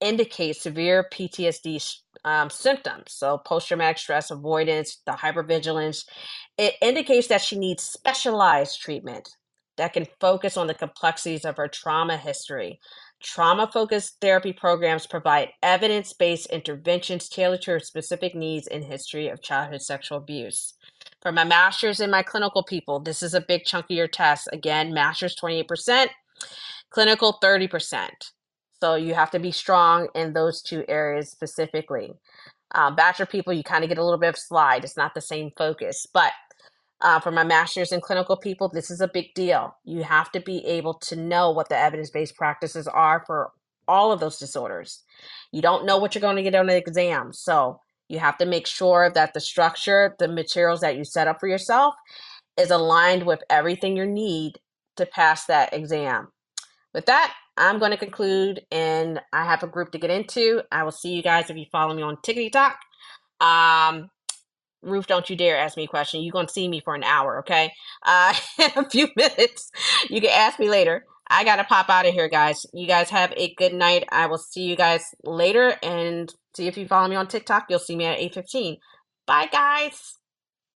indicate 0.00 0.56
severe 0.56 1.06
PTSD 1.12 1.76
um, 2.24 2.50
symptoms. 2.50 3.06
So 3.12 3.38
post 3.38 3.68
traumatic 3.68 3.98
stress 3.98 4.30
avoidance, 4.30 5.02
the 5.06 5.12
hypervigilance. 5.12 6.06
It 6.58 6.74
indicates 6.82 7.28
that 7.28 7.42
she 7.42 7.58
needs 7.58 7.82
specialized 7.84 8.80
treatment 8.80 9.30
that 9.80 9.94
can 9.94 10.06
focus 10.20 10.58
on 10.58 10.66
the 10.66 10.74
complexities 10.74 11.46
of 11.46 11.58
our 11.58 11.66
trauma 11.66 12.18
history. 12.18 12.78
Trauma 13.22 13.66
focused 13.66 14.20
therapy 14.20 14.52
programs 14.52 15.06
provide 15.06 15.54
evidence 15.62 16.12
based 16.12 16.50
interventions 16.50 17.30
tailored 17.30 17.62
to 17.62 17.80
specific 17.80 18.34
needs 18.34 18.66
and 18.66 18.84
history 18.84 19.28
of 19.28 19.40
childhood 19.40 19.80
sexual 19.80 20.18
abuse. 20.18 20.74
For 21.22 21.32
my 21.32 21.44
masters 21.44 21.98
and 21.98 22.12
my 22.12 22.22
clinical 22.22 22.62
people, 22.62 23.00
this 23.00 23.22
is 23.22 23.32
a 23.32 23.40
big 23.40 23.64
chunk 23.64 23.86
of 23.86 23.96
your 23.96 24.06
test. 24.06 24.50
Again, 24.52 24.92
masters 24.92 25.34
28%, 25.34 26.08
clinical 26.90 27.38
30%. 27.42 28.10
So 28.82 28.96
you 28.96 29.14
have 29.14 29.30
to 29.30 29.38
be 29.38 29.50
strong 29.50 30.08
in 30.14 30.34
those 30.34 30.60
two 30.60 30.84
areas 30.88 31.30
specifically. 31.30 32.12
Uh, 32.74 32.90
bachelor 32.90 33.24
people, 33.24 33.54
you 33.54 33.62
kind 33.62 33.82
of 33.82 33.88
get 33.88 33.96
a 33.96 34.04
little 34.04 34.20
bit 34.20 34.28
of 34.28 34.38
slide. 34.38 34.84
It's 34.84 34.98
not 34.98 35.14
the 35.14 35.22
same 35.22 35.52
focus. 35.56 36.06
But 36.12 36.32
uh, 37.00 37.20
for 37.20 37.30
my 37.30 37.44
master's 37.44 37.92
in 37.92 38.00
clinical 38.00 38.36
people, 38.36 38.68
this 38.68 38.90
is 38.90 39.00
a 39.00 39.08
big 39.08 39.32
deal. 39.34 39.76
You 39.84 40.02
have 40.02 40.30
to 40.32 40.40
be 40.40 40.64
able 40.66 40.94
to 40.94 41.16
know 41.16 41.50
what 41.50 41.68
the 41.68 41.76
evidence 41.76 42.10
based 42.10 42.36
practices 42.36 42.86
are 42.86 43.24
for 43.26 43.52
all 43.88 44.12
of 44.12 44.20
those 44.20 44.38
disorders. 44.38 45.02
You 45.52 45.62
don't 45.62 45.86
know 45.86 45.98
what 45.98 46.14
you're 46.14 46.20
going 46.20 46.36
to 46.36 46.42
get 46.42 46.54
on 46.54 46.66
the 46.66 46.76
exam. 46.76 47.32
So 47.32 47.80
you 48.08 48.18
have 48.18 48.38
to 48.38 48.46
make 48.46 48.66
sure 48.66 49.10
that 49.10 49.34
the 49.34 49.40
structure, 49.40 50.14
the 50.18 50.28
materials 50.28 50.80
that 50.80 50.96
you 50.96 51.04
set 51.04 51.28
up 51.28 51.40
for 51.40 51.48
yourself 51.48 51.94
is 52.56 52.70
aligned 52.70 53.24
with 53.24 53.42
everything 53.48 53.96
you 53.96 54.06
need 54.06 54.58
to 54.96 55.06
pass 55.06 55.46
that 55.46 55.72
exam. 55.72 56.28
With 56.92 57.06
that, 57.06 57.32
I'm 57.56 57.78
going 57.78 57.92
to 57.92 57.96
conclude 57.96 58.60
and 58.70 59.20
I 59.32 59.44
have 59.44 59.62
a 59.62 59.68
group 59.68 59.92
to 59.92 59.98
get 59.98 60.10
into. 60.10 60.62
I 60.70 60.82
will 60.82 60.92
see 60.92 61.14
you 61.14 61.22
guys 61.22 61.50
if 61.50 61.56
you 61.56 61.66
follow 61.70 61.94
me 61.94 62.02
on 62.02 62.18
TikTok. 62.22 62.78
Um, 63.40 64.10
Ruth, 64.82 65.06
don't 65.06 65.28
you 65.28 65.36
dare 65.36 65.58
ask 65.58 65.76
me 65.76 65.84
a 65.84 65.88
question. 65.88 66.22
You're 66.22 66.32
going 66.32 66.46
to 66.46 66.52
see 66.52 66.68
me 66.68 66.80
for 66.80 66.94
an 66.94 67.04
hour, 67.04 67.40
okay? 67.40 67.72
Uh, 68.04 68.34
a 68.76 68.88
few 68.88 69.08
minutes. 69.16 69.70
You 70.08 70.20
can 70.20 70.30
ask 70.30 70.58
me 70.58 70.68
later. 70.70 71.04
I 71.28 71.44
got 71.44 71.56
to 71.56 71.64
pop 71.64 71.88
out 71.88 72.06
of 72.06 72.12
here, 72.14 72.28
guys. 72.28 72.66
You 72.72 72.86
guys 72.86 73.10
have 73.10 73.32
a 73.36 73.54
good 73.54 73.72
night. 73.72 74.04
I 74.10 74.26
will 74.26 74.38
see 74.38 74.62
you 74.62 74.76
guys 74.76 75.04
later 75.22 75.76
and 75.82 76.32
see 76.56 76.66
if 76.66 76.76
you 76.76 76.86
follow 76.88 77.08
me 77.08 77.16
on 77.16 77.28
TikTok. 77.28 77.66
You'll 77.68 77.78
see 77.78 77.96
me 77.96 78.06
at 78.06 78.18
8.15. 78.18 78.78
Bye, 79.26 79.48
guys. 79.52 80.19